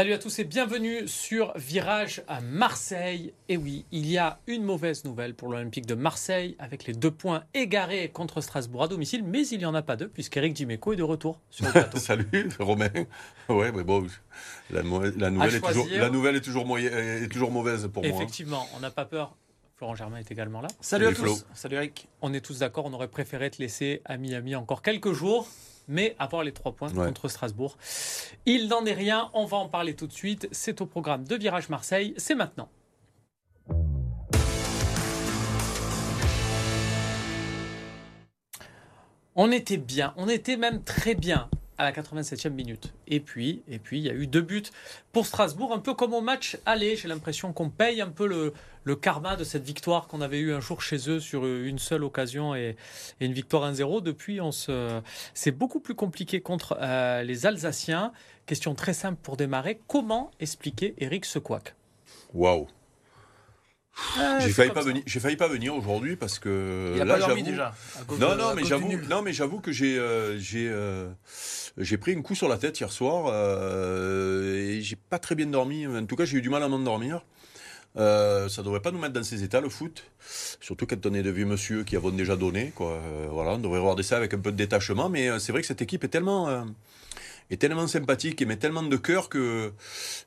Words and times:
Salut 0.00 0.14
à 0.14 0.18
tous 0.18 0.38
et 0.38 0.44
bienvenue 0.44 1.06
sur 1.06 1.52
Virage 1.58 2.22
à 2.26 2.40
Marseille. 2.40 3.34
Et 3.50 3.58
oui, 3.58 3.84
il 3.92 4.10
y 4.10 4.16
a 4.16 4.40
une 4.46 4.64
mauvaise 4.64 5.04
nouvelle 5.04 5.34
pour 5.34 5.48
l'Olympique 5.50 5.84
de 5.84 5.94
Marseille 5.94 6.56
avec 6.58 6.86
les 6.86 6.94
deux 6.94 7.10
points 7.10 7.44
égarés 7.52 8.08
contre 8.08 8.40
Strasbourg 8.40 8.84
à 8.84 8.88
domicile, 8.88 9.22
mais 9.22 9.46
il 9.48 9.58
n'y 9.58 9.66
en 9.66 9.74
a 9.74 9.82
pas 9.82 9.96
deux 9.96 10.08
puisqu'Eric 10.08 10.54
Dimeco 10.54 10.94
est 10.94 10.96
de 10.96 11.02
retour 11.02 11.38
sur 11.50 11.66
le 11.66 11.72
plateau. 11.72 11.98
Salut 12.00 12.48
Romain. 12.58 12.88
Ouais, 13.50 13.72
mais 13.72 13.84
bon, 13.84 14.06
la, 14.70 14.80
la 14.80 15.30
nouvelle, 15.30 15.56
est 15.56 15.60
toujours, 15.60 15.86
la 15.92 16.08
nouvelle 16.08 16.36
est 16.36 16.40
toujours, 16.40 16.78
est 16.78 17.28
toujours 17.30 17.50
mauvaise 17.50 17.86
pour 17.92 18.02
moi. 18.02 18.10
hein. 18.10 18.16
Effectivement, 18.16 18.66
on 18.78 18.80
n'a 18.80 18.90
pas 18.90 19.04
peur. 19.04 19.36
Florent 19.76 19.96
Germain 19.96 20.16
est 20.16 20.30
également 20.30 20.62
là. 20.62 20.68
Salut, 20.80 21.04
Salut 21.04 21.16
à 21.16 21.18
Flo. 21.18 21.34
tous. 21.34 21.46
Salut 21.52 21.76
Eric. 21.76 22.08
On 22.22 22.32
est 22.32 22.40
tous 22.40 22.60
d'accord, 22.60 22.86
on 22.86 22.92
aurait 22.94 23.08
préféré 23.08 23.50
te 23.50 23.60
laisser 23.60 24.00
à 24.06 24.16
Miami 24.16 24.56
encore 24.56 24.80
quelques 24.80 25.12
jours, 25.12 25.46
mais 25.90 26.16
avoir 26.18 26.42
les 26.44 26.52
trois 26.52 26.72
points 26.72 26.90
Ouais. 26.94 27.06
contre 27.06 27.28
Strasbourg. 27.28 27.76
Il 28.46 28.68
n'en 28.68 28.84
est 28.86 28.94
rien, 28.94 29.28
on 29.34 29.44
va 29.44 29.58
en 29.58 29.68
parler 29.68 29.94
tout 29.94 30.06
de 30.06 30.12
suite. 30.12 30.48
C'est 30.52 30.80
au 30.80 30.86
programme 30.86 31.24
de 31.24 31.34
Virage 31.36 31.68
Marseille, 31.68 32.14
c'est 32.16 32.34
maintenant. 32.36 32.68
On 39.36 39.50
était 39.52 39.76
bien, 39.76 40.12
on 40.16 40.28
était 40.28 40.56
même 40.56 40.82
très 40.82 41.14
bien 41.14 41.48
à 41.80 41.84
la 41.84 41.92
87e 41.92 42.50
minute. 42.50 42.92
Et 43.06 43.20
puis, 43.20 43.62
et 43.66 43.78
puis, 43.78 43.98
il 43.98 44.04
y 44.04 44.10
a 44.10 44.12
eu 44.12 44.26
deux 44.26 44.42
buts 44.42 44.62
pour 45.12 45.26
Strasbourg, 45.26 45.72
un 45.72 45.78
peu 45.78 45.94
comme 45.94 46.12
au 46.12 46.20
match 46.20 46.58
aller. 46.66 46.94
J'ai 46.94 47.08
l'impression 47.08 47.54
qu'on 47.54 47.70
paye 47.70 48.02
un 48.02 48.10
peu 48.10 48.26
le, 48.26 48.96
karma 48.96 49.34
de 49.34 49.44
cette 49.44 49.64
victoire 49.64 50.06
qu'on 50.06 50.20
avait 50.20 50.40
eue 50.40 50.52
un 50.52 50.60
jour 50.60 50.82
chez 50.82 51.08
eux 51.08 51.20
sur 51.20 51.46
une 51.46 51.78
seule 51.78 52.04
occasion 52.04 52.54
et, 52.54 52.76
une 53.20 53.32
victoire 53.32 53.72
1-0. 53.72 54.02
Depuis, 54.02 54.42
on 54.42 54.52
se, 54.52 55.00
c'est 55.32 55.52
beaucoup 55.52 55.80
plus 55.80 55.94
compliqué 55.94 56.42
contre 56.42 56.76
euh, 56.82 57.22
les 57.22 57.46
Alsaciens. 57.46 58.12
Question 58.44 58.74
très 58.74 58.92
simple 58.92 59.18
pour 59.22 59.38
démarrer. 59.38 59.80
Comment 59.86 60.30
expliquer 60.38 60.94
Eric 60.98 61.24
Secouac 61.24 61.74
Waouh. 62.34 62.68
Ah, 64.18 64.38
J'ai 64.40 64.50
failli 64.50 64.70
pas 64.72 64.82
ça. 64.82 64.88
venir. 64.88 65.02
J'ai 65.06 65.20
failli 65.20 65.36
pas 65.36 65.48
venir 65.48 65.74
aujourd'hui 65.74 66.16
parce 66.16 66.38
que 66.38 66.92
Il 66.96 67.00
a 67.02 67.04
là, 67.04 67.14
pas 67.18 67.26
dormi 67.26 67.42
déjà. 67.42 67.74
Non, 68.18 68.30
de- 68.32 68.34
non, 68.36 68.54
mais 68.54 68.64
j'avoue, 68.64 68.92
non, 69.08 69.22
mais 69.22 69.32
j'avoue 69.32 69.60
que 69.60 69.72
j'ai, 69.72 69.98
euh, 69.98 70.38
j'ai, 70.38 70.68
euh, 70.68 71.08
j'ai 71.78 71.96
pris 71.98 72.12
un 72.14 72.22
coup 72.22 72.34
sur 72.34 72.48
la 72.48 72.58
tête 72.58 72.78
hier 72.80 72.90
soir 72.90 73.26
euh, 73.32 74.56
et 74.56 74.80
j'ai 74.82 74.96
pas 74.96 75.18
très 75.18 75.34
bien 75.34 75.46
dormi. 75.46 75.86
En 75.86 76.04
tout 76.06 76.16
cas, 76.16 76.24
j'ai 76.24 76.38
eu 76.38 76.42
du 76.42 76.50
mal 76.50 76.62
à 76.62 76.68
m'endormir. 76.68 77.24
Euh, 77.96 78.48
ça 78.48 78.62
devrait 78.62 78.80
pas 78.80 78.92
nous 78.92 79.00
mettre 79.00 79.14
dans 79.14 79.22
ces 79.24 79.42
états 79.42 79.60
le 79.60 79.68
foot, 79.68 80.04
surtout 80.60 80.86
quand 80.86 81.04
on 81.06 81.12
est 81.14 81.22
de 81.24 81.30
vieux 81.30 81.44
monsieur 81.44 81.82
qui 81.82 81.96
avons 81.96 82.10
déjà 82.10 82.36
donné. 82.36 82.72
Quoi. 82.74 82.92
Euh, 82.92 83.26
voilà, 83.30 83.52
on 83.52 83.58
devrait 83.58 83.80
regarder 83.80 84.04
ça 84.04 84.16
avec 84.16 84.32
un 84.32 84.38
peu 84.38 84.52
de 84.52 84.56
détachement, 84.56 85.08
mais 85.08 85.28
euh, 85.28 85.38
c'est 85.40 85.50
vrai 85.50 85.60
que 85.60 85.66
cette 85.66 85.82
équipe 85.82 86.04
est 86.04 86.08
tellement, 86.08 86.48
euh, 86.48 86.62
est 87.50 87.56
tellement 87.56 87.88
sympathique 87.88 88.40
et 88.42 88.44
met 88.46 88.56
tellement 88.58 88.84
de 88.84 88.96
cœur 88.96 89.28
que, 89.28 89.72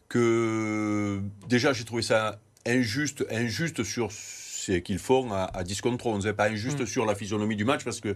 que 0.09 1.21
déjà 1.47 1.71
j'ai 1.71 1.85
trouvé 1.85 2.01
ça 2.01 2.37
injuste, 2.65 3.25
injuste 3.31 3.83
sur 3.83 4.11
ce 4.11 4.71
qu'ils 4.79 4.99
font 4.99 5.31
à, 5.33 5.43
à 5.53 5.63
10 5.63 5.81
contre 5.81 6.07
11, 6.07 6.25
hein, 6.27 6.33
pas 6.33 6.47
injuste 6.49 6.81
Mm. 6.81 6.85
sur 6.85 7.05
la 7.05 7.15
physionomie 7.15 7.57
du 7.57 7.65
match 7.65 7.83
parce 7.83 7.99
que 7.99 8.09
Mm. 8.09 8.15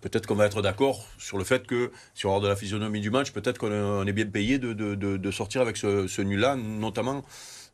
peut-être 0.00 0.26
qu'on 0.26 0.34
va 0.34 0.46
être 0.46 0.60
d'accord 0.62 1.06
sur 1.18 1.38
le 1.38 1.44
fait 1.44 1.64
que, 1.66 1.92
si 2.14 2.26
on 2.26 2.30
regarde 2.30 2.46
la 2.50 2.56
physionomie 2.56 3.00
du 3.00 3.10
match, 3.10 3.30
peut-être 3.30 3.58
qu'on 3.58 4.04
est, 4.06 4.12
bien 4.12 4.26
payé 4.26 4.58
de, 4.58 4.72
de- 4.72 4.94
de- 4.96 5.16
de 5.16 5.30
sortir 5.30 5.60
avec 5.60 5.76
ce, 5.76 6.08
ce 6.08 6.22
nul-là, 6.22 6.56
notamment 6.56 7.24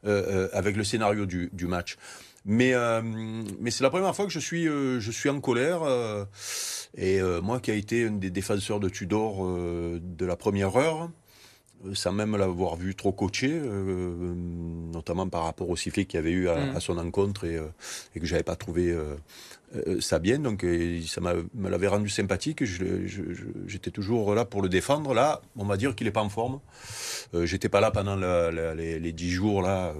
euh, 0.04 0.22
euh, 0.28 0.48
avec 0.52 0.76
le 0.76 0.84
scénario 0.84 1.24
du, 1.26 1.48
du 1.52 1.66
match. 1.66 1.96
Mais, 2.44 2.74
euh, 2.74 3.00
mais 3.60 3.70
c'est 3.70 3.84
la 3.84 3.90
première 3.90 4.14
fois 4.16 4.26
que 4.26 4.32
je 4.32 4.40
suis, 4.40 4.66
euh, 4.68 4.98
je 5.00 5.10
suis 5.12 5.28
en 5.30 5.40
colère. 5.40 5.82
et 6.98 7.20
moi 7.42 7.60
qui 7.60 7.70
a 7.70 7.74
été 7.74 8.06
un 8.08 8.10
des 8.10 8.30
défenseurs 8.30 8.78
de 8.80 8.88
Tudor 8.90 9.46
de 10.00 10.26
la 10.26 10.36
première 10.36 10.76
heure, 10.76 11.08
sans 11.94 12.12
même 12.12 12.36
l'avoir 12.36 12.76
vu 12.76 12.94
trop 12.94 13.12
coaché, 13.12 13.50
euh, 13.52 14.34
notamment 14.92 15.28
par 15.28 15.44
rapport 15.44 15.68
au 15.68 15.76
sifflet 15.76 16.04
qu'il 16.04 16.18
y 16.18 16.20
avait 16.20 16.30
eu 16.30 16.48
à, 16.48 16.56
Mm. 16.72 16.76
à 16.76 16.80
son 16.80 16.98
encontre 16.98 17.44
et, 17.44 17.56
euh, 17.56 17.66
et 18.14 18.20
que 18.20 18.26
j'avais 18.26 18.42
pas 18.42 18.56
trouvé 18.56 18.90
euh, 18.90 19.14
euh, 19.88 20.00
ça 20.00 20.18
bien. 20.18 20.38
Donc 20.38 20.64
euh, 20.64 21.00
ça 21.06 21.20
me 21.20 21.68
l'avait 21.68 21.88
rendu 21.88 22.08
sympathique. 22.08 22.62
J'étais 22.64 23.90
toujours 23.90 24.34
là 24.34 24.44
pour 24.44 24.62
le 24.62 24.68
défendre. 24.68 25.14
Là, 25.14 25.40
on 25.56 25.64
va 25.64 25.76
dire 25.76 25.94
qu'il 25.94 26.06
est 26.06 26.12
pas 26.12 26.22
en 26.22 26.28
forme. 26.28 26.60
Euh, 27.34 27.46
J'étais 27.46 27.68
pas 27.68 27.80
là 27.80 27.90
pendant 27.90 28.16
la- 28.16 28.50
la- 28.50 28.74
les, 28.74 28.98
les 28.98 29.12
dix 29.12 29.30
jours 29.30 29.62
là. 29.62 29.88
euh, 29.88 29.94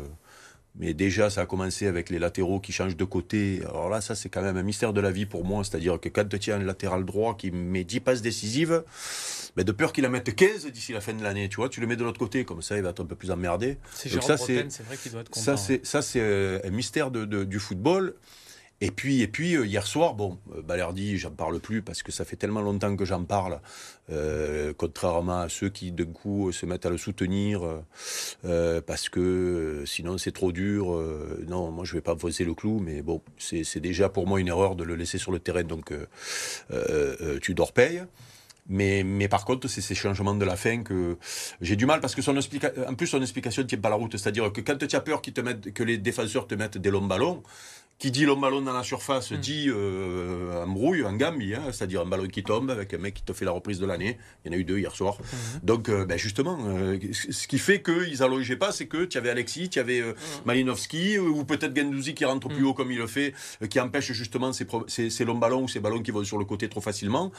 mais 0.75 0.95
déjà, 0.95 1.29
ça 1.29 1.43
a 1.43 1.47
commencé 1.47 1.87
avec 1.87 2.09
les 2.09 2.19
latéraux 2.19 2.59
qui 2.59 2.73
changent 2.73 2.97
de 2.97 3.05
côté. 3.05 3.61
Alors 3.69 3.91
là, 3.91 4.01
ça, 4.01 4.15
c'est 4.15 4.31
quand 4.31 4.41
même 4.41 4.57
un 4.57 4.63
mystère 4.63 4.95
de 4.95 5.03
la 5.03 5.11
vie 5.11 5.27
pour 5.27 5.45
moi. 5.45 5.63
C'est-à-dire 5.65 6.01
que 6.01 6.09
quand 6.09 6.27
tu 6.39 6.51
as 6.51 6.57
un 6.57 6.61
latéral 6.65 7.05
droit 7.05 7.37
qui 7.37 7.51
met 7.51 7.85
10 7.85 8.01
passes 8.01 8.23
décisives, 8.23 8.83
ben 9.57 9.65
de 9.65 9.73
peur 9.73 9.93
qu'il 9.93 10.07
en 10.07 10.11
mette 10.11 10.35
15 10.35 10.67
d'ici 10.67 10.93
la 10.93 11.01
fin 11.01 11.13
de 11.13 11.23
l'année, 11.23 11.49
tu 11.49 11.57
vois, 11.57 11.69
tu 11.69 11.81
le 11.81 11.87
mets 11.87 11.97
de 11.97 12.05
l'autre 12.05 12.19
côté, 12.19 12.45
comme 12.45 12.63
ça, 12.63 12.77
il 12.77 12.83
va 12.83 12.91
être 12.91 13.01
un 13.03 13.07
peu 13.07 13.17
plus 13.17 13.31
emmerdé. 13.31 13.79
C'est 13.93 14.09
ça, 14.23 14.37
c'est- 14.47 14.83
vrai 14.83 14.97
qu'il 14.97 15.13
doit 15.13 15.21
être 15.21 15.31
content. 15.31 15.45
Ça, 15.45 15.57
c'est 15.57 15.85
c'est 16.03 16.21
euh, 16.21 16.59
un 16.65 16.71
mystère 16.71 17.11
de, 17.11 17.25
de- 17.25 17.45
du 17.45 17.59
football. 17.59 18.15
Et 18.85 18.91
puis, 18.91 19.21
et 19.21 19.29
puis 19.29 19.55
euh, 19.55 19.65
hier 19.65 19.87
soir, 19.87 20.15
bon, 20.15 20.39
euh, 20.57 20.63
Balerdi, 20.63 21.17
j'en 21.17 21.31
parle 21.31 21.61
plus 21.61 21.83
parce 21.83 22.03
que 22.03 22.11
ça 22.11 22.25
fait 22.25 22.35
tellement 22.35 22.63
longtemps 22.63 22.97
que 22.97 23.05
j'en 23.05 23.23
parle, 23.23 23.61
euh, 24.11 24.73
contrairement 24.77 25.39
à 25.43 25.49
ceux 25.49 25.69
qui 25.69 25.93
d'un 25.93 26.07
coup 26.07 26.51
se 26.51 26.67
mettent 26.67 26.85
à 26.85 26.91
le 26.91 26.97
soutenir 26.99 27.63
euh, 28.45 28.81
parce 28.81 29.09
que 29.09 29.85
sinon 29.87 30.19
c'est 30.19 30.33
trop 30.33 30.51
dur. 30.51 30.93
euh, 30.97 31.45
non, 31.47 31.71
moi 31.71 31.85
je 31.85 31.93
vais 31.93 32.01
pas 32.01 32.15
enfoncer 32.15 32.45
le 32.45 32.55
clou, 32.55 32.81
mais 32.81 33.03
bon, 33.03 33.23
c'est 33.39 33.79
déjà 33.79 34.09
pour 34.09 34.27
moi 34.27 34.41
une 34.41 34.49
erreur 34.49 34.75
de 34.75 34.83
le 34.83 34.97
laisser 34.97 35.19
sur 35.19 35.31
le 35.31 35.39
terrain, 35.39 35.63
donc 35.63 35.93
tu 37.41 37.55
dors 37.55 37.73
paye. 37.73 38.03
Mais, 38.69 39.03
mais 39.05 39.29
par 39.29 39.45
contre, 39.45 39.67
c'est 39.69 39.81
ces 39.81 39.95
changements 39.95 40.35
de 40.35 40.45
la 40.45 40.57
fin 40.57 40.83
que 40.83 41.19
j'ai 41.61 41.75
du 41.77 41.85
mal 41.85 42.01
parce 42.01 42.15
que 42.15 42.23
son 42.23 42.37
en 42.37 42.95
plus 42.95 43.07
son 43.09 43.21
explication 43.21 43.63
ne 43.63 43.67
tient 43.67 43.79
pas 43.79 43.91
la 43.91 43.97
route. 43.97 44.17
C'est-à-dire 44.17 44.53
que 44.53 44.61
quand 44.61 44.77
tu 44.87 44.97
as 44.97 45.01
peur 45.01 45.21
qu'ils 45.21 45.33
te 45.35 45.41
mettent, 45.41 45.73
que 45.73 45.83
les 45.83 45.99
défenseurs 45.99 46.47
te 46.47 46.55
mettent 46.55 46.79
des 46.79 46.91
longs 46.91 47.07
ballons, 47.07 47.43
qui 47.99 48.11
dit 48.11 48.25
long 48.25 48.37
ballon 48.39 48.63
dans 48.63 48.73
la 48.73 48.83
surface 48.83 49.31
Mm. 49.31 49.37
dit 49.37 49.67
euh, 49.69 50.65
embrouille, 50.65 51.05
en 51.05 51.13
gambie, 51.13 51.55
hein, 51.55 51.63
c'est-à-dire 51.71 52.01
un 52.01 52.07
ballon 52.07 52.27
qui 52.27 52.43
tombe 52.43 52.69
avec 52.71 52.95
un 52.95 52.99
mec 52.99 53.15
qui 53.15 53.23
te 53.23 53.33
fait 53.33 53.45
la 53.45 53.53
reprise 53.53 53.79
de 53.79 53.87
l'année. 53.87 54.19
Il 54.45 54.51
y 54.51 54.55
en 54.55 54.59
a 54.59 54.61
eu 54.61 54.65
deux 54.65 54.79
hier 54.79 54.93
soir. 54.95 55.19
Mhm. 55.21 55.61
Donc, 55.63 55.89
euh, 55.89 56.05
ben 56.05 56.19
justement, 56.19 56.59
euh, 56.67 56.99
ce 57.13 57.47
qui 57.47 57.59
fait 57.59 57.81
qu'ils 57.83 58.23
allongeaient 58.23 58.57
pas, 58.57 58.73
c'est 58.73 58.87
que 58.87 59.05
tu 59.05 59.19
avais 59.19 59.31
Alexis, 59.31 59.69
tu 59.69 59.79
avais 59.79 60.01
euh, 60.01 60.15
Malinowski, 60.47 61.19
ou 61.19 61.45
peut-être 61.45 61.77
Gendouzi 61.77 62.15
qui 62.15 62.25
rentre 62.25 62.49
plus 62.49 62.63
Mm. 62.63 62.67
haut 62.67 62.75
comme 62.75 62.91
il 62.91 62.99
le 62.99 63.07
fait, 63.07 63.35
qui 63.71 63.79
empêche 63.79 64.11
justement 64.13 64.53
ces, 64.53 64.67
ces 65.11 65.25
longs 65.25 65.39
ballons 65.39 65.63
ou 65.65 65.69
ces 65.69 65.79
ballons 65.81 66.03
qui 66.03 66.11
vont 66.11 66.25
sur 66.25 66.39
le 66.39 66.45
côté 66.45 66.69
trop 66.69 66.81
facilement. 66.81 67.31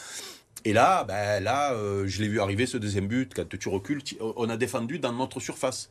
Et 0.65 0.73
là, 0.73 1.03
ben 1.03 1.43
là, 1.43 1.73
euh, 1.73 2.07
je 2.07 2.21
l'ai 2.21 2.27
vu 2.27 2.39
arriver 2.39 2.65
ce 2.65 2.77
deuxième 2.77 3.07
but. 3.07 3.33
Quand 3.35 3.47
tu 3.47 3.69
recules, 3.69 4.01
on 4.19 4.49
a 4.49 4.57
défendu 4.57 4.99
dans 4.99 5.11
notre 5.11 5.39
surface. 5.39 5.89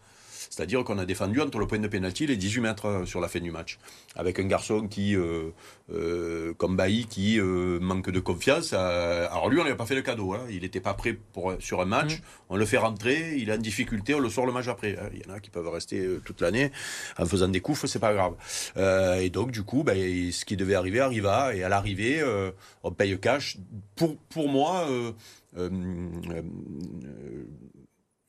C'est-à-dire 0.50 0.84
qu'on 0.84 0.98
a 0.98 1.04
défendu 1.04 1.40
entre 1.40 1.58
le 1.58 1.66
point 1.66 1.78
de 1.78 1.88
pénalty 1.88 2.24
et 2.24 2.26
les 2.26 2.36
18 2.36 2.60
mètres 2.60 3.02
sur 3.06 3.20
la 3.20 3.28
fin 3.28 3.40
du 3.40 3.50
match. 3.50 3.78
Avec 4.16 4.38
un 4.38 4.44
garçon 4.44 4.88
qui, 4.88 5.14
euh, 5.16 5.50
euh, 5.92 6.52
comme 6.54 6.76
Bailly, 6.76 7.06
qui 7.06 7.38
euh, 7.38 7.78
manque 7.80 8.10
de 8.10 8.20
confiance. 8.20 8.72
alors 8.72 9.48
lui, 9.48 9.60
on 9.60 9.64
lui 9.64 9.70
a 9.70 9.76
pas 9.76 9.86
fait 9.86 9.94
le 9.94 10.02
cadeau. 10.02 10.34
hein. 10.34 10.40
Il 10.50 10.62
n'était 10.62 10.80
pas 10.80 10.94
prêt 10.94 11.16
pour, 11.32 11.54
sur 11.60 11.80
un 11.80 11.84
match. 11.84 12.18
Mm. 12.18 12.22
On 12.50 12.56
le 12.56 12.64
fait 12.66 12.78
rentrer, 12.78 13.36
il 13.36 13.48
est 13.48 13.54
en 13.54 13.58
difficulté, 13.58 14.14
on 14.14 14.20
le 14.20 14.28
sort 14.30 14.46
le 14.46 14.52
match 14.52 14.68
après. 14.68 14.96
hein. 14.98 15.08
Il 15.14 15.20
y 15.26 15.30
en 15.30 15.34
a 15.34 15.40
qui 15.40 15.50
peuvent 15.50 15.68
rester 15.68 16.06
toute 16.24 16.40
l'année 16.40 16.70
en 17.18 17.26
faisant 17.26 17.48
des 17.48 17.60
coups, 17.60 17.86
c'est 17.86 17.98
pas 17.98 18.14
grave. 18.14 18.34
Et 19.20 19.30
donc, 19.30 19.50
du 19.50 19.62
coup, 19.62 19.82
ben, 19.84 19.96
ce 20.32 20.44
qui 20.44 20.56
devait 20.56 20.74
arriver 20.74 21.00
arriva. 21.00 21.54
Et 21.54 21.62
à 21.62 21.68
l'arrivée, 21.68 22.22
on 22.82 22.92
paye 22.92 23.18
cash. 23.18 23.58
Pour, 23.96 24.16
pour 24.28 24.48
moi, 24.48 24.86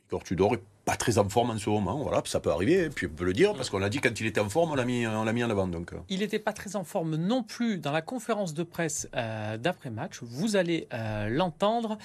Igor 0.07 0.23
Tudor 0.23 0.55
est 0.55 0.61
pas 0.85 0.95
très 0.95 1.17
en 1.17 1.29
forme 1.29 1.51
en 1.51 1.57
ce 1.57 1.69
moment. 1.69 1.97
Voilà, 2.01 2.21
ça 2.25 2.39
peut 2.39 2.51
arriver. 2.51 2.85
Et 2.85 2.89
puis 2.89 3.07
on 3.07 3.15
peut 3.15 3.25
le 3.25 3.33
dire 3.33 3.53
parce 3.53 3.69
qu'on 3.69 3.79
l'a 3.79 3.89
dit 3.89 3.99
quand 3.99 4.19
il 4.19 4.25
était 4.27 4.41
en 4.41 4.49
forme, 4.49 4.71
on 4.71 4.75
l'a 4.75 4.85
mis, 4.85 5.07
on 5.07 5.23
l'a 5.23 5.33
mis 5.33 5.43
en 5.43 5.49
avant. 5.49 5.67
Donc, 5.67 5.93
euh. 5.93 5.97
Il 6.09 6.19
n'était 6.19 6.39
pas 6.39 6.53
très 6.53 6.75
en 6.75 6.83
forme 6.83 7.15
non 7.15 7.43
plus 7.43 7.77
dans 7.77 7.91
la 7.91 8.01
conférence 8.01 8.53
de 8.53 8.63
presse 8.63 9.07
euh, 9.15 9.57
d'après-match. 9.57 10.19
Vous 10.21 10.55
allez 10.55 10.87
euh, 10.93 11.29
l'entendre. 11.29 11.97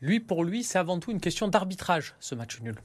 Lui, 0.00 0.20
pour 0.20 0.44
lui, 0.44 0.62
c'est 0.64 0.78
avant 0.78 0.98
tout 0.98 1.10
une 1.10 1.20
question 1.20 1.48
d'arbitrage, 1.48 2.14
ce 2.20 2.34
match 2.34 2.60
nul. 2.60 2.76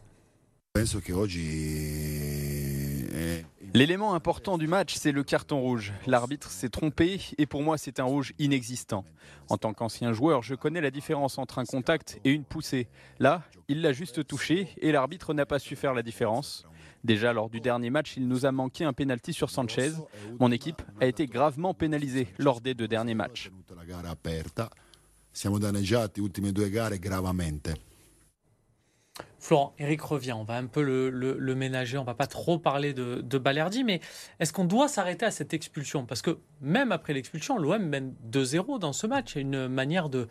Oggi 1.14 3.08
è 3.10 3.46
L'élément 3.76 4.14
important 4.14 4.58
du 4.58 4.68
match, 4.68 4.96
c'est 4.96 5.12
le 5.12 5.22
carton 5.26 5.60
rouge. 5.60 5.92
L'arbitre 6.08 6.50
s'est 6.50 6.70
trompé 6.70 7.20
et 7.38 7.46
pour 7.46 7.62
moi, 7.62 7.78
c'est 7.78 8.00
un 8.00 8.06
rouge 8.06 8.32
inexistant. 8.40 9.04
En 9.50 9.58
tant 9.58 9.74
qu'ancien 9.74 10.14
joueur, 10.14 10.44
je 10.44 10.56
connais 10.56 10.80
la 10.80 10.92
différence 10.92 11.38
entre 11.38 11.60
un 11.60 11.66
contact 11.66 12.22
et 12.24 12.32
une 12.32 12.46
poussée. 12.46 12.88
Là, 13.20 13.44
il 13.68 13.82
l'a 13.82 13.92
juste 13.92 14.26
touché 14.26 14.70
et 14.78 14.94
l'arbitre 14.94 15.34
n'a 15.34 15.46
pas 15.46 15.60
su 15.60 15.76
faire 15.76 15.94
la 15.94 16.04
différence. 16.04 16.66
Déjà 17.04 17.34
lors 17.34 17.50
du 17.50 17.60
dernier 17.60 17.90
match, 17.90 18.16
il 18.16 18.30
nous 18.30 18.46
a 18.46 18.54
manqué 18.54 18.86
un 18.86 18.94
penalty 18.94 19.34
sur 19.34 19.50
Sanchez. 19.50 19.92
Mon 20.40 20.54
équipe 20.54 20.82
a 21.02 21.06
été 21.06 21.28
gravement 21.28 21.74
pénalisée 21.74 22.30
lors 22.38 22.62
des 22.62 22.76
deux 22.76 22.88
derniers 22.88 23.14
matchs. 23.14 23.52
Florent, 29.40 29.74
Eric 29.78 30.02
revient. 30.02 30.34
On 30.34 30.44
va 30.44 30.56
un 30.56 30.66
peu 30.66 30.82
le, 30.82 31.56
ménager. 31.56 31.98
On 31.98 32.04
va 32.04 32.16
pas 32.16 32.28
trop 32.28 32.58
parler 32.58 32.94
de, 32.94 33.22
de 33.22 33.38
Balerdi, 33.38 33.84
mais 33.84 34.02
est-ce 34.40 34.52
qu'on 34.52 34.66
doit 34.66 34.88
s'arrêter 34.88 35.26
à 35.26 35.32
cette 35.32 35.54
expulsion? 35.54 36.06
Parce 36.06 36.22
que 36.22 36.40
même 36.62 36.92
après 36.92 37.14
l'expulsion, 37.14 37.58
l'OM 37.58 37.84
mène 37.84 38.16
2-0 38.30 38.80
dans 38.80 38.94
ce 38.94 39.08
match. 39.08 39.34
Il 39.34 39.36
y 39.36 39.40
a 39.40 39.42
une 39.42 39.68
manière 39.68 40.10
de 40.10 40.28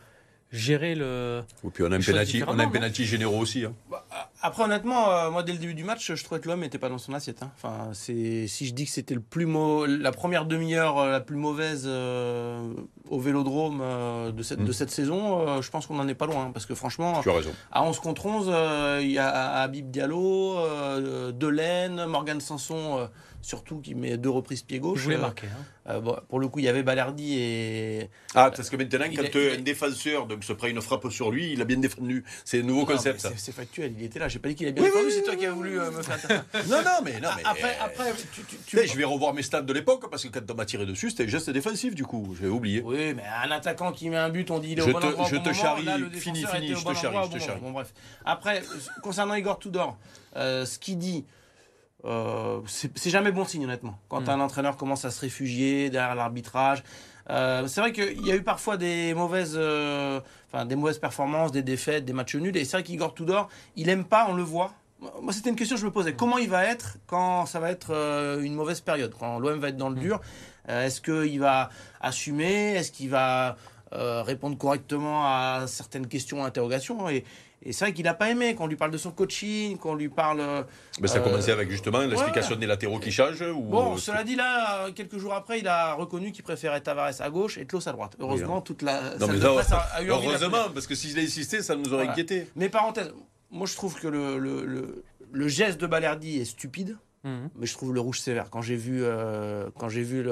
gérer 0.52 0.94
le. 0.94 1.42
Et 1.64 1.68
puis 1.70 1.82
on 1.82 1.90
a 1.92 1.96
un 1.96 2.00
penalty, 2.00 2.42
on 2.42 2.46
a 2.46 2.50
un 2.50 2.52
différemment, 2.54 2.70
penalty 2.70 3.04
généreux 3.04 3.36
aussi. 3.38 3.64
hein. 3.64 3.72
Bah, 3.90 4.06
Après, 4.42 4.62
honnêtement, 4.62 5.10
euh, 5.10 5.30
moi, 5.30 5.42
dès 5.42 5.52
le 5.52 5.58
début 5.58 5.74
du 5.74 5.84
match, 5.84 6.12
je 6.14 6.22
trouvais 6.24 6.40
que 6.40 6.48
l'homme 6.48 6.60
n'était 6.60 6.78
pas 6.78 6.88
dans 6.88 6.98
son 6.98 7.12
assiette. 7.14 7.42
hein. 7.42 7.50
Enfin, 7.56 7.90
c'est 7.92 8.46
si 8.46 8.66
je 8.66 8.74
dis 8.74 8.84
que 8.84 8.90
c'était 8.90 9.14
le 9.14 9.20
plus 9.20 9.46
mau- 9.46 9.86
la 9.86 10.12
première 10.12 10.44
demi-heure 10.44 10.98
euh, 10.98 11.10
la 11.10 11.20
plus 11.20 11.36
mauvaise 11.36 11.84
euh, 11.86 12.72
au 13.08 13.18
Vélodrome 13.18 13.80
euh, 13.82 14.32
de 14.32 14.42
cette 14.42 14.62
de 14.62 14.72
cette 14.72 14.90
saison, 14.90 15.48
euh, 15.48 15.62
je 15.62 15.70
pense 15.70 15.86
qu'on 15.86 15.94
n'en 15.94 16.06
est 16.08 16.14
pas 16.14 16.26
loin, 16.26 16.44
hein, 16.46 16.50
parce 16.52 16.66
que 16.66 16.74
franchement, 16.74 17.20
Tu 17.22 17.30
as 17.30 17.34
raison. 17.34 17.52
à 17.72 17.82
11 17.82 17.98
contre 18.00 18.26
11, 18.26 18.46
euh, 18.52 19.00
il 19.02 19.10
y 19.10 19.18
a 19.18 19.28
Habib 19.62 19.90
Diallo, 19.90 20.58
euh, 20.58 21.32
Delaine, 21.32 22.04
Morgan 22.06 22.40
Sanson. 22.40 23.08
Surtout 23.44 23.80
qui 23.80 23.94
met 23.94 24.16
deux 24.16 24.30
reprises 24.30 24.62
pied 24.62 24.78
Je 24.78 24.82
gauche. 24.82 25.00
voulais 25.02 25.16
Euh, 25.16 25.20
marquer. 25.20 25.48
hein. 25.48 25.90
euh, 25.90 26.00
bon, 26.00 26.16
pour 26.30 26.40
le 26.40 26.48
coup, 26.48 26.60
il 26.60 26.64
y 26.64 26.68
avait 26.68 26.82
Balerdi 26.82 27.38
et. 27.38 28.08
Ah, 28.34 28.50
parce 28.50 28.70
que 28.70 28.76
maintenant, 28.76 29.04
il 29.04 29.14
quand 29.18 29.22
est- 29.22 29.36
euh, 29.36 29.56
un 29.58 29.60
défenseur 29.60 30.26
donc, 30.26 30.42
se 30.44 30.54
prend 30.54 30.66
une 30.68 30.80
frappe 30.80 31.10
sur 31.10 31.30
lui, 31.30 31.52
il 31.52 31.60
a 31.60 31.66
bien 31.66 31.76
défendu. 31.76 32.24
C'est 32.46 32.60
un 32.60 32.62
nouveau 32.62 32.80
Non, 32.80 32.86
concept. 32.86 33.20
c'est- 33.36 33.52
factuel, 33.52 33.92
il 33.98 34.02
était 34.06 34.18
là. 34.18 34.28
J'ai 34.28 34.38
pas 34.38 34.48
dit 34.48 34.54
qu'il 34.54 34.66
a 34.68 34.70
bien 34.72 34.82
Oui, 34.82 34.88
défendu, 34.88 35.08
oui, 35.08 35.12
c'est 35.12 35.18
oui, 35.18 35.24
toi 35.26 35.36
qui 35.36 35.44
as 35.44 35.50
voulu 35.52 35.78
euh, 35.78 35.90
me 35.90 36.02
faire. 36.02 36.16
Non, 36.70 36.78
non, 36.82 37.02
mais 37.04 37.20
non, 37.20 37.28
mais. 37.36 37.42
Après, 37.44 37.64
euh, 37.64 37.84
après, 37.84 38.12
tu, 38.32 38.56
tu- 38.66 38.88
je 38.88 38.96
vais 38.96 39.04
revoir 39.04 39.34
mes 39.34 39.42
stats 39.42 39.60
de 39.60 39.72
l'époque 39.74 40.08
parce 40.10 40.22
que 40.24 40.28
quand 40.28 40.50
on 40.50 40.54
m'a 40.54 40.64
tiré 40.64 40.86
dessus, 40.86 41.10
c'était 41.10 41.24
un 41.24 41.28
geste 41.28 41.50
défensif 41.50 41.94
du 41.94 42.04
coup. 42.06 42.34
J'ai 42.40 42.48
oublié. 42.48 42.80
Oui, 42.82 43.12
mais 43.12 43.24
un 43.44 43.50
attaquant 43.50 43.92
qui 43.92 44.08
met 44.08 44.16
un 44.16 44.30
but, 44.30 44.50
on 44.50 44.58
dit 44.58 44.70
il 44.72 44.78
est 44.78 44.82
Je 44.82 44.88
au 44.88 44.92
bon 44.94 45.00
te- 45.00 45.06
endroit 45.06 45.26
au 45.26 45.28
je 45.28 45.36
bon 45.36 45.42
te 45.42 45.48
moment. 45.50 45.60
charrie. 45.60 45.84
Là, 45.84 45.98
le 45.98 46.08
Fini, 46.08 46.46
fini, 46.46 46.68
je 46.68 46.82
bon 46.82 46.94
te 46.94 46.96
charrie, 46.96 47.16
je 47.26 47.30
bon 47.30 47.38
charrie. 47.44 47.60
moment. 47.60 47.66
Bon, 47.68 47.72
bref. 47.72 47.92
Après, 48.24 48.62
concernant 49.02 49.34
Igor 49.34 49.58
Tudor, 49.58 49.98
ce 50.34 50.78
qu'il 50.78 50.96
dit, 50.96 51.26
euh, 52.04 52.60
c'est 52.66 53.10
jamais 53.10 53.32
bon 53.32 53.44
signe, 53.44 53.64
honnêtement. 53.64 53.98
Quand 54.08 54.20
Mm. 54.22 54.30
un 54.30 54.40
entraîneur 54.40 54.76
commence 54.76 55.04
à 55.04 55.10
se 55.10 55.20
réfugier 55.20 55.90
derrière 55.90 56.14
l'arbitrage. 56.14 56.82
Euh, 57.30 57.66
c'est 57.66 57.80
vrai 57.80 57.92
qu'il 57.92 58.26
y 58.26 58.30
a 58.30 58.36
eu 58.36 58.42
parfois 58.42 58.76
des 58.76 59.14
mauvaises, 59.14 59.54
euh, 59.56 60.20
enfin, 60.52 60.66
des 60.66 60.76
mauvaises 60.76 60.98
performances, 60.98 61.52
des 61.52 61.62
défaites, 61.62 62.04
des 62.04 62.12
matchs 62.12 62.34
nuls. 62.36 62.56
Et 62.56 62.64
c'est 62.64 62.76
vrai 62.76 62.82
qu'Igor 62.84 63.14
Tudor, 63.14 63.48
il 63.76 63.88
aime 63.88 64.04
pas, 64.04 64.26
on 64.28 64.34
le 64.34 64.42
voit. 64.42 64.72
Moi, 65.22 65.32
c'était 65.32 65.50
une 65.50 65.56
question 65.56 65.76
que 65.76 65.80
je 65.80 65.86
me 65.86 65.90
posais. 65.90 66.14
Comment 66.14 66.38
il 66.38 66.48
va 66.48 66.64
être 66.64 66.96
quand 67.06 67.46
ça 67.46 67.60
va 67.60 67.70
être 67.70 67.92
euh, 67.94 68.42
une 68.42 68.54
mauvaise 68.54 68.80
période, 68.80 69.14
quand 69.18 69.38
l'OM 69.38 69.58
va 69.58 69.68
être 69.68 69.76
dans 69.76 69.90
le 69.90 69.96
dur 69.96 70.20
Euh, 70.70 70.86
Est-ce 70.86 71.00
qu'il 71.02 71.40
va 71.40 71.68
assumer? 72.00 72.74
Est-ce 72.74 72.90
qu'il 72.92 73.10
va 73.10 73.56
répondre 73.92 74.58
correctement 74.58 75.24
à 75.24 75.66
certaines 75.68 76.08
questions, 76.08 76.44
interrogations? 76.44 77.08
Et, 77.08 77.24
et 77.64 77.72
c'est 77.72 77.84
vrai 77.86 77.94
qu'il 77.94 78.04
n'a 78.04 78.14
pas 78.14 78.30
aimé 78.30 78.54
qu'on 78.54 78.66
lui 78.66 78.76
parle 78.76 78.90
de 78.90 78.98
son 78.98 79.10
coaching, 79.10 79.78
qu'on 79.78 79.94
lui 79.94 80.08
parle. 80.08 80.40
euh, 80.40 80.62
Ben, 81.00 81.08
ça 81.08 81.16
a 81.16 81.20
Euh, 81.20 81.24
commencé 81.24 81.50
avec 81.50 81.70
justement 81.70 82.00
l'explication 82.00 82.56
des 82.56 82.66
latéraux 82.66 82.98
qui 82.98 83.10
changent. 83.10 83.40
Ou... 83.42 83.60
Bon, 83.62 83.94
euh, 83.94 83.96
cela 83.98 84.22
dit, 84.24 84.36
là, 84.36 84.90
quelques 84.94 85.18
jours 85.18 85.34
après, 85.34 85.60
il 85.60 85.68
a 85.68 85.94
reconnu 85.94 86.30
qu'il 86.32 86.44
préférait 86.44 86.80
Tavares 86.80 87.20
à 87.20 87.30
gauche 87.30 87.58
et 87.58 87.66
Tlos 87.66 87.88
à 87.88 87.92
droite. 87.92 88.16
Heureusement, 88.20 88.60
toute 88.60 88.82
la 88.82 89.16
Non, 89.16 89.26
mais 89.28 89.38
presse 89.38 89.72
a, 89.72 89.78
a 89.78 90.02
eu 90.02 90.10
envie 90.12 90.26
heureusement, 90.28 90.70
parce 90.72 90.86
que 90.86 90.94
s'il 90.94 91.18
a 91.18 91.22
insisté, 91.22 91.62
ça 91.62 91.74
nous 91.76 91.88
aurait 91.88 92.04
Voilà. 92.04 92.12
inquiété. 92.12 92.48
Mais 92.56 92.68
parenthèse, 92.68 93.12
moi 93.50 93.66
je 93.66 93.74
trouve 93.74 93.94
que 93.98 94.08
le, 94.08 94.38
le, 94.38 94.64
le, 94.66 95.04
le 95.32 95.48
geste 95.48 95.80
de 95.80 95.86
Balerdi 95.86 96.40
est 96.40 96.44
stupide. 96.44 96.96
Mhm. 97.24 97.48
Mais 97.56 97.66
je 97.66 97.72
trouve 97.72 97.94
le 97.94 98.00
rouge 98.00 98.20
sévère. 98.20 98.50
Quand 98.50 98.60
j'ai 98.60 98.76
vu, 98.76 99.00
euh, 99.02 99.70
quand 99.78 99.88
j'ai 99.88 100.02
vu 100.02 100.24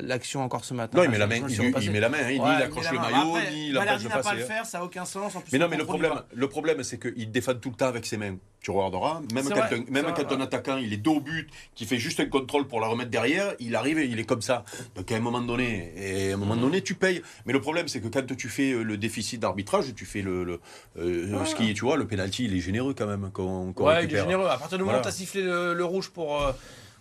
l'action 0.00 0.42
encore 0.42 0.64
ce 0.64 0.72
matin. 0.72 0.96
Non, 0.98 1.04
il 1.04 1.10
met 1.10 1.18
la 1.18 1.26
main, 1.26 1.36
il, 1.36 1.50
il 1.50 1.66
repassé. 1.66 1.90
met 1.90 2.00
la 2.00 2.08
main, 2.08 2.18
hein, 2.22 2.30
il, 2.30 2.40
Ouais, 2.40 2.48
il 2.56 2.62
accroche 2.62 2.90
le 2.92 2.98
maillot, 2.98 3.36
Après, 3.36 3.50
ni 3.50 3.68
il 3.68 3.74
Balerdi 3.74 4.04
de 4.04 4.08
n'a 4.08 4.18
pas 4.20 4.34
le 4.34 4.42
hein. 4.42 4.46
faire, 4.46 4.64
ça 4.66 4.78
n'a 4.78 4.84
aucun 4.84 5.04
sens. 5.04 5.34
En 5.34 5.40
plus, 5.40 5.50
Mais 5.52 5.58
il 5.58 5.60
non, 5.60 5.68
mais 5.68 5.76
le 5.76 5.84
problème, 5.84 6.12
le 6.32 6.48
problème 6.48 6.82
c'est 6.84 6.98
qu'il 6.98 7.30
défend 7.30 7.54
tout 7.54 7.70
le 7.70 7.74
temps 7.76 7.86
avec 7.88 8.06
ses 8.06 8.16
mains. 8.16 8.36
Tu 8.60 8.72
regarderas, 8.72 9.20
même 9.32 9.44
quand, 9.48 9.54
vrai, 9.54 9.74
un, 9.76 9.90
même 9.92 10.04
quand 10.06 10.24
vrai, 10.24 10.34
un 10.34 10.36
ouais. 10.38 10.42
attaquant 10.42 10.76
il 10.78 10.92
est 10.92 10.96
dos 10.96 11.14
au 11.14 11.20
but, 11.20 11.48
qui 11.76 11.86
fait 11.86 11.96
juste 11.96 12.18
un 12.18 12.26
contrôle 12.26 12.66
pour 12.66 12.80
la 12.80 12.88
remettre 12.88 13.10
derrière, 13.10 13.54
il 13.60 13.76
arrive 13.76 13.98
et 14.00 14.06
il 14.06 14.18
est 14.18 14.24
comme 14.24 14.42
ça. 14.42 14.64
Donc 14.96 15.10
à 15.12 15.16
un 15.16 15.20
moment 15.20 15.40
donné, 15.40 15.92
et 15.96 16.32
à 16.32 16.34
un 16.34 16.36
moment 16.36 16.56
Mhm. 16.56 16.62
donné, 16.62 16.82
tu 16.82 16.94
payes. 16.94 17.22
Mais 17.46 17.52
le 17.52 17.60
problème, 17.60 17.86
c'est 17.86 18.00
que 18.00 18.08
quand 18.08 18.34
tu 18.36 18.48
fais 18.48 18.72
euh, 18.72 18.82
le 18.82 18.96
déficit 18.96 19.40
d'arbitrage, 19.40 19.94
tu 19.94 20.04
fais 20.04 20.22
le, 20.22 20.42
le 20.42 20.60
euh, 20.98 21.44
ce 21.44 21.54
qui, 21.54 21.72
tu 21.72 21.84
vois, 21.84 21.96
le 21.96 22.06
penalty, 22.08 22.46
il 22.46 22.56
est 22.56 22.60
généreux 22.60 22.94
quand 22.94 23.06
même 23.06 23.30
qu'on 23.32 23.72
Ouais, 23.76 24.04
il 24.04 24.12
est 24.12 24.18
généreux. 24.20 24.46
À 24.46 24.58
partir 24.58 24.76
du 24.76 24.82
moment 24.84 24.98
où 24.98 25.00
Voilà. 25.00 25.02
tu 25.02 25.08
as 25.08 25.12
sifflé 25.12 25.42
le, 25.42 25.74
le 25.74 25.84
rouge 25.84 26.10
pour. 26.10 26.42
euh, 26.42 26.52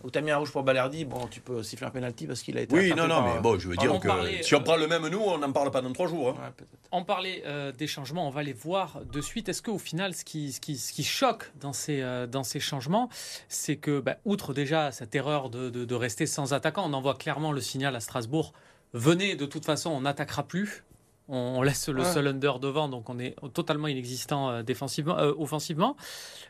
ou 0.03 0.11
tu 0.11 0.17
as 0.17 0.21
mis 0.21 0.31
un 0.31 0.37
rouge 0.37 0.51
pour 0.51 0.63
Balerdi, 0.63 1.05
bon, 1.05 1.27
tu 1.27 1.39
peux 1.41 1.63
siffler 1.63 1.87
un 1.87 1.91
penalty 1.91 2.27
parce 2.27 2.41
qu'il 2.41 2.57
a 2.57 2.61
été. 2.61 2.75
Oui, 2.75 2.89
non, 2.95 3.03
non, 3.07 3.15
par, 3.15 3.25
mais 3.25 3.37
euh, 3.37 3.39
bon, 3.39 3.59
je 3.59 3.67
veux 3.69 3.75
par- 3.75 3.83
dire 3.83 3.93
on 3.95 3.99
que 3.99 4.07
parlait, 4.07 4.43
si 4.43 4.55
on 4.55 4.59
euh, 4.59 4.63
prend 4.63 4.75
le 4.77 4.87
même 4.87 5.07
nous, 5.07 5.19
on 5.19 5.37
n'en 5.37 5.51
parle 5.51 5.71
pas 5.71 5.81
dans 5.81 5.91
trois 5.93 6.07
jours. 6.07 6.29
hein. 6.29 6.51
Ouais. 6.59 6.65
On 6.91 7.03
parlait 7.03 7.43
euh, 7.45 7.71
des 7.71 7.87
changements, 7.87 8.27
on 8.27 8.31
va 8.31 8.43
les 8.43 8.53
voir 8.53 9.01
de 9.11 9.21
suite. 9.21 9.49
Est-ce 9.49 9.61
qu'au 9.61 9.77
final, 9.79 10.13
ce 10.13 10.23
qui, 10.23 10.51
ce, 10.53 10.61
qui, 10.61 10.77
ce 10.77 10.93
qui 10.93 11.03
choque 11.03 11.51
dans 11.59 11.73
ces, 11.73 12.01
euh, 12.01 12.27
dans 12.27 12.43
ces 12.43 12.59
changements, 12.59 13.09
c'est 13.49 13.75
que, 13.77 13.99
bah, 13.99 14.17
outre 14.25 14.53
déjà 14.53 14.91
cette 14.91 15.13
erreur 15.15 15.49
de, 15.49 15.69
de- 15.69 15.85
de 15.85 15.95
rester 15.95 16.25
sans 16.27 16.53
attaquant, 16.53 16.83
on 16.89 16.93
envoie 16.93 17.15
clairement 17.15 17.51
le 17.51 17.61
signal 17.61 17.95
à 17.95 17.99
Strasbourg 17.99 18.53
venez, 18.93 19.35
de 19.35 19.45
toute 19.45 19.65
façon, 19.65 19.89
on 19.89 20.01
n'attaquera 20.01 20.43
plus. 20.43 20.83
On, 21.29 21.35
on 21.57 21.61
laisse 21.61 21.89
le 21.89 22.01
Ouais. 22.03 22.13
seul 22.13 22.27
under 22.27 22.59
devant, 22.59 22.87
donc 22.87 23.09
on 23.09 23.19
est 23.19 23.35
totalement 23.53 23.87
inexistant 23.87 24.49
euh, 24.49 24.63
défensivement, 24.63 25.17
euh, 25.19 25.33
offensivement. 25.37 25.97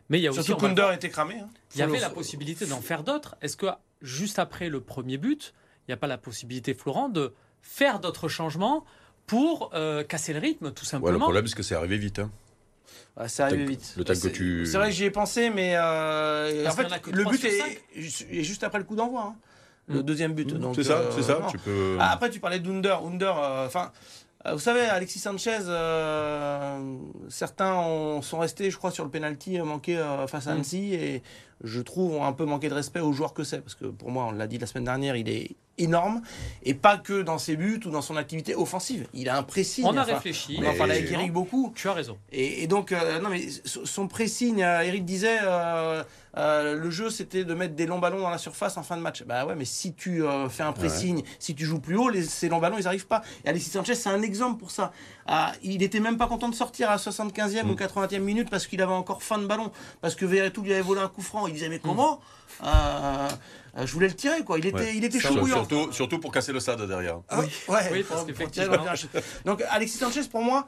Mais 0.09 0.19
il 0.19 0.21
y 0.23 0.27
a 0.27 0.31
aussi. 0.31 0.43
Surtout 0.43 0.67
voir, 0.67 0.93
était 0.93 1.09
cramé. 1.09 1.39
hein. 1.39 1.47
il 1.73 1.79
y 1.79 1.81
avait 1.83 1.99
la 1.99 2.09
possibilité 2.11 2.65
d'en 2.67 2.81
faire 2.81 3.03
d'autres. 3.03 3.35
Est-ce 3.41 3.57
que 3.57 3.65
juste 4.01 4.37
après 4.39 4.69
le 4.69 4.79
premier 4.81 5.17
but, 5.17 5.53
il 5.87 5.91
n'y 5.91 5.93
a 5.93 5.97
pas 5.97 6.07
la 6.07 6.17
possibilité, 6.19 6.73
Florent, 6.75 7.09
de 7.09 7.33
faire 7.61 7.99
d'autres 7.99 8.27
changements 8.27 8.85
pour 9.25 9.71
euh, 9.73 10.03
casser 10.03 10.31
le 10.33 10.39
rythme, 10.39 10.71
tout 10.71 10.83
Ouais, 10.83 10.85
le 10.85 10.85
simplement? 10.87 11.19
problème, 11.25 11.47
c'est 11.47 11.55
que 11.55 11.63
c'est 11.63 11.75
arrivé 11.75 11.97
vite. 11.97 12.19
hein. 12.19 12.29
Arrive 13.17 13.35
Tant 13.35 13.49
que- 13.49 13.55
vite. 13.69 13.93
le 13.97 14.03
temps 14.03 14.13
que 14.13 14.19
C'est- 14.19 14.31
tu- 14.31 14.65
C'est 14.67 14.77
vrai 14.77 14.89
que 14.89 14.95
j'y 14.95 15.05
ai 15.05 15.11
pensé, 15.11 15.49
mais 15.49 15.73
euh, 15.75 16.67
en 16.67 16.71
fait, 16.71 16.85
en 16.85 17.11
le 17.11 17.23
but 17.25 17.43
est, 17.45 18.43
juste 18.43 18.63
après 18.63 18.77
le 18.77 18.83
coup 18.85 18.95
d'envoi. 18.95 19.33
hein. 19.33 19.35
Le 19.89 19.99
Mm. 20.01 20.03
deuxième 20.03 20.33
but. 20.33 20.53
donc, 20.53 20.75
C'est 20.75 20.83
ça, 20.83 20.97
euh, 20.99 21.11
c'est 21.15 21.23
ça. 21.23 21.39
non. 21.39 21.47
Tu 21.47 21.57
peux. 21.57 21.97
Ah, 21.99 22.11
après, 22.11 22.29
tu 22.29 22.39
parlais 22.41 22.59
d'Under. 22.59 22.95
Under, 23.05 23.33
enfin. 23.65 23.91
euh, 23.95 24.26
vous 24.45 24.59
savez, 24.59 24.81
Alexis 24.81 25.19
Sanchez, 25.19 25.57
euh, 25.67 26.79
certains 27.29 27.73
ont- 27.75 28.21
sont 28.21 28.39
restés, 28.39 28.71
je 28.71 28.77
crois, 28.77 28.91
sur 28.91 29.03
le 29.03 29.09
penalty 29.09 29.59
euh, 29.59 29.63
manqué 29.65 29.97
euh, 29.97 30.27
face 30.27 30.47
à 30.47 30.51
Mm. 30.51 30.55
Annecy 30.55 30.93
et 30.93 31.23
je 31.63 31.81
trouve 31.81 32.13
ont 32.15 32.23
un 32.23 32.33
peu 32.33 32.45
manqué 32.45 32.69
de 32.69 32.73
respect 32.73 32.99
aux 32.99 33.11
joueurs 33.13 33.33
que 33.33 33.43
c'est 33.43 33.59
parce 33.61 33.75
que 33.75 33.85
pour 33.85 34.11
moi, 34.11 34.25
on 34.29 34.31
l'a 34.31 34.47
dit 34.47 34.57
la 34.57 34.67
semaine 34.67 34.85
dernière, 34.85 35.15
il 35.15 35.27
est 35.27 35.55
énorme 35.79 36.21
et 36.63 36.73
pas 36.73 36.97
que 36.97 37.21
dans 37.21 37.37
ses 37.37 37.55
buts 37.55 37.79
ou 37.85 37.89
dans 37.89 38.01
son 38.01 38.15
activité 38.15 38.55
offensive. 38.55 39.07
Il 39.13 39.27
a 39.29 39.37
un 39.37 39.43
pressing. 39.43 39.85
On 39.85 39.95
a 39.97 40.01
enfin, 40.03 40.13
réfléchi. 40.15 40.57
On 40.61 40.65
en 40.67 40.73
parlait 40.75 40.97
avec 40.97 41.11
Eric 41.11 41.31
beaucoup. 41.33 41.71
Tu 41.75 41.87
as 41.89 41.93
raison. 41.93 42.17
Et, 42.31 42.63
et 42.63 42.67
donc, 42.67 42.91
euh, 42.91 43.19
non, 43.19 43.29
mais 43.29 43.43
son 43.65 44.07
pressing, 44.07 44.61
euh, 44.63 44.81
Eric 44.81 45.03
disait, 45.05 45.37
euh, 46.37 46.75
le 46.75 46.89
jeu 46.91 47.09
c'était 47.09 47.43
de 47.43 47.53
mettre 47.53 47.73
des 47.75 47.85
longs 47.85 47.99
ballons 47.99 48.19
dans 48.21 48.29
la 48.29 48.37
surface 48.37 48.77
en 48.77 48.83
fin 48.83 48.95
de 48.95 49.01
match. 49.01 49.23
Bah 49.23 49.45
ouais, 49.45 49.55
mais 49.55 49.65
si 49.65 49.93
tu 49.93 50.23
euh, 50.23 50.47
fais 50.49 50.63
un 50.63 50.71
pressing, 50.71 51.23
si 51.39 51.55
tu 51.55 51.65
joues 51.65 51.79
plus 51.79 51.97
haut, 51.97 52.09
les, 52.09 52.23
ces 52.23 52.47
longs 52.47 52.59
ballons 52.59 52.77
ils 52.77 52.87
arrivent 52.87 53.07
pas. 53.07 53.23
Et 53.43 53.49
Alexis 53.49 53.71
Sanchez, 53.71 53.95
c'est 53.95 54.09
un 54.09 54.21
exemple 54.21 54.59
pour 54.59 54.71
ça. 54.71 54.91
Ah, 55.25 55.51
il 55.63 55.81
était 55.83 55.99
même 55.99 56.17
pas 56.17 56.27
content 56.27 56.47
de 56.49 56.55
sortir 56.55 56.89
à 56.91 56.97
75e 56.97 57.63
Mm. 57.63 57.69
ou 57.71 57.75
80e 57.75 58.19
minute 58.19 58.49
parce 58.49 58.67
qu'il 58.67 58.81
avait 58.81 58.93
encore 58.93 59.23
fin 59.23 59.37
de 59.39 59.45
ballon. 59.47 59.71
Parce 60.01 60.15
que 60.15 60.25
Verretou 60.25 60.61
lui 60.61 60.73
avait 60.73 60.81
volé 60.81 61.01
un 61.01 61.07
coup 61.09 61.21
franc. 61.21 61.47
Il 61.47 61.53
disait, 61.53 61.69
mais 61.69 61.79
comment? 61.79 62.21
Euh, 62.63 62.67
euh, 63.77 63.85
Je 63.85 63.91
voulais 63.93 64.07
le 64.07 64.13
tirer, 64.15 64.43
quoi. 64.43 64.57
Il 64.59 64.65
était, 64.65 64.77
Ouais. 64.77 64.93
il 64.95 65.03
était 65.03 65.19
chaud 65.19 65.45
surtout, 65.45 65.91
surtout 65.91 66.19
pour 66.19 66.31
casser 66.31 66.53
le 66.53 66.59
stade 66.59 66.81
derrière. 66.87 67.19
Ah, 67.29 67.39
ouais, 67.41 67.47
Oui, 67.91 68.05
parce 68.07 68.25
pour- 68.25 68.51
tirer. 68.51 68.69
Donc 69.45 69.63
Alexis 69.69 69.97
Sanchez, 69.97 70.21
pour 70.31 70.41
moi, 70.41 70.67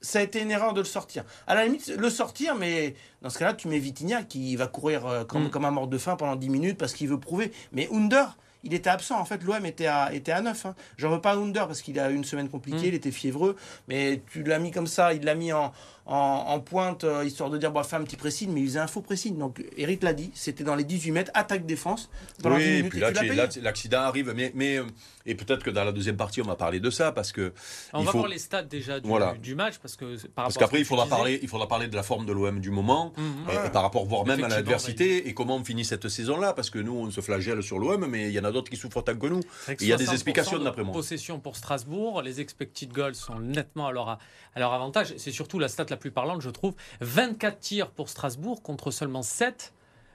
ça 0.00 0.18
a 0.18 0.22
été 0.22 0.40
une 0.40 0.50
erreur 0.50 0.72
de 0.72 0.80
le 0.80 0.86
sortir. 0.86 1.24
À 1.46 1.54
la 1.54 1.64
limite, 1.64 1.88
le 1.88 2.10
sortir, 2.10 2.54
mais 2.54 2.94
dans 3.22 3.30
ce 3.30 3.38
cas-là, 3.38 3.54
tu 3.54 3.68
mets 3.68 3.78
Vitinha 3.78 4.22
qui 4.22 4.56
va 4.56 4.66
courir 4.66 5.06
euh, 5.06 5.24
comme, 5.24 5.44
Mm. 5.46 5.50
comme 5.50 5.64
un 5.64 5.70
mort 5.70 5.88
de 5.88 5.98
faim 5.98 6.16
pendant 6.16 6.36
10 6.36 6.48
minutes 6.48 6.78
parce 6.78 6.92
qu'il 6.94 7.08
veut 7.08 7.20
prouver. 7.20 7.52
Mais 7.72 7.88
Under, 7.92 8.36
il 8.62 8.72
était 8.74 8.90
absent. 8.90 9.18
En 9.18 9.24
fait, 9.24 9.42
l'OM 9.42 9.64
était 9.66 9.86
à, 9.86 10.12
était 10.14 10.32
à 10.32 10.40
9. 10.40 10.66
Hein. 10.66 10.74
J'en 10.96 11.10
veux 11.10 11.20
pas 11.20 11.32
à 11.32 11.36
Under 11.36 11.66
parce 11.66 11.82
qu'il 11.82 11.98
a 11.98 12.10
eu 12.10 12.14
une 12.14 12.24
semaine 12.24 12.48
compliquée, 12.48 12.78
Mm. 12.86 12.88
il 12.88 12.94
était 12.94 13.10
fiévreux. 13.10 13.56
Mais 13.88 14.22
tu 14.32 14.42
l'as 14.42 14.58
mis 14.58 14.70
comme 14.70 14.86
ça, 14.86 15.12
il 15.14 15.24
l'a 15.24 15.34
mis 15.34 15.52
en, 15.52 15.72
en, 16.10 16.44
en 16.48 16.60
pointe, 16.60 17.04
euh, 17.04 17.24
histoire 17.24 17.50
de 17.50 17.56
dire, 17.56 17.70
bah, 17.70 17.84
fais 17.84 17.94
un 17.96 18.02
petit 18.02 18.16
pressing, 18.16 18.52
mais 18.52 18.60
il 18.62 18.66
faisait 18.66 18.80
un 18.80 18.86
faux 18.88 19.00
pressing. 19.00 19.38
Donc 19.38 19.64
Eric 19.76 20.02
l'a 20.02 20.12
dit, 20.12 20.30
c'était 20.34 20.64
dans 20.64 20.74
les 20.74 20.82
18 20.84 21.12
mètres, 21.12 21.30
attaque-défense. 21.34 22.10
Pendant 22.42 22.56
10 22.58 22.62
Oui, 22.64 22.70
minutes, 22.78 22.90
puis 22.90 23.00
et 23.00 23.48
tu- 23.48 23.60
l'accident 23.60 24.00
arrive, 24.00 24.32
mais, 24.34 24.50
mais 24.54 24.78
euh, 24.78 24.84
et 25.24 25.34
peut-être 25.36 25.62
que 25.62 25.70
dans 25.70 25.84
la 25.84 25.92
deuxième 25.92 26.16
partie, 26.16 26.40
on 26.42 26.46
va 26.46 26.56
parler 26.56 26.80
de 26.80 26.90
ça 26.90 27.12
parce 27.12 27.30
que 27.30 27.52
On 27.92 28.00
il 28.00 28.06
va 28.06 28.10
faut- 28.12 28.18
voir 28.18 28.28
les 28.30 28.38
stats 28.38 28.62
déjà 28.64 28.98
du, 28.98 29.08
Voilà. 29.08 29.34
du 29.40 29.54
match 29.54 29.78
parce 29.78 29.94
que 29.94 30.16
par 30.28 30.46
parce 30.46 30.58
qu'après 30.58 30.78
il 30.78 30.82
que 30.82 30.88
faudra 30.88 31.06
parler, 31.06 31.38
il 31.42 31.48
faudra 31.48 31.68
parler 31.68 31.86
de 31.86 31.94
la 31.94 32.02
forme 32.02 32.26
de 32.26 32.32
l'OM 32.32 32.58
du 32.60 32.70
moment 32.70 33.12
Mhm. 33.16 33.24
et, 33.50 33.66
et 33.66 33.70
par 33.70 33.82
rapport 33.82 34.04
voire 34.06 34.26
même 34.26 34.42
à 34.42 34.48
l'adversité 34.48 35.28
et 35.28 35.34
comment 35.34 35.56
on 35.56 35.64
finit 35.64 35.84
cette 35.84 36.08
saison-là 36.08 36.54
parce 36.54 36.70
que 36.70 36.78
nous 36.80 36.94
on 36.94 37.10
se 37.10 37.20
flagelle 37.20 37.62
sur 37.62 37.78
l'OM, 37.78 38.04
mais 38.06 38.28
il 38.28 38.32
y 38.32 38.40
en 38.40 38.44
a 38.44 38.50
d'autres 38.50 38.70
qui 38.70 38.76
souffrent 38.76 38.96
autant 38.96 39.14
que 39.16 39.26
nous. 39.28 39.40
Il 39.80 39.86
y 39.86 39.92
a 39.92 39.96
des 39.96 40.06
60% 40.06 40.12
explications, 40.14 40.58
de 40.58 40.64
d'après 40.64 40.82
moi. 40.82 40.92
Possession 40.92 41.38
pour 41.38 41.56
Strasbourg, 41.56 42.22
les 42.22 42.40
expected 42.40 42.90
goals 42.92 43.14
sont 43.14 43.38
nettement 43.38 43.86
à 43.88 43.92
leur, 43.92 44.08
à 44.08 44.18
leur 44.58 44.72
avantage. 44.72 45.14
C'est 45.18 45.30
surtout 45.32 45.58
la 45.58 45.68
stat 45.68 45.86
la 45.90 45.96
plus 46.00 46.10
parlante, 46.10 46.40
je 46.42 46.50
trouve. 46.50 46.74
24 47.00 47.60
tirs 47.60 47.90
pour 47.90 48.08
Strasbourg 48.08 48.62
contre 48.62 48.90
seulement 48.90 49.22
7 49.22 49.72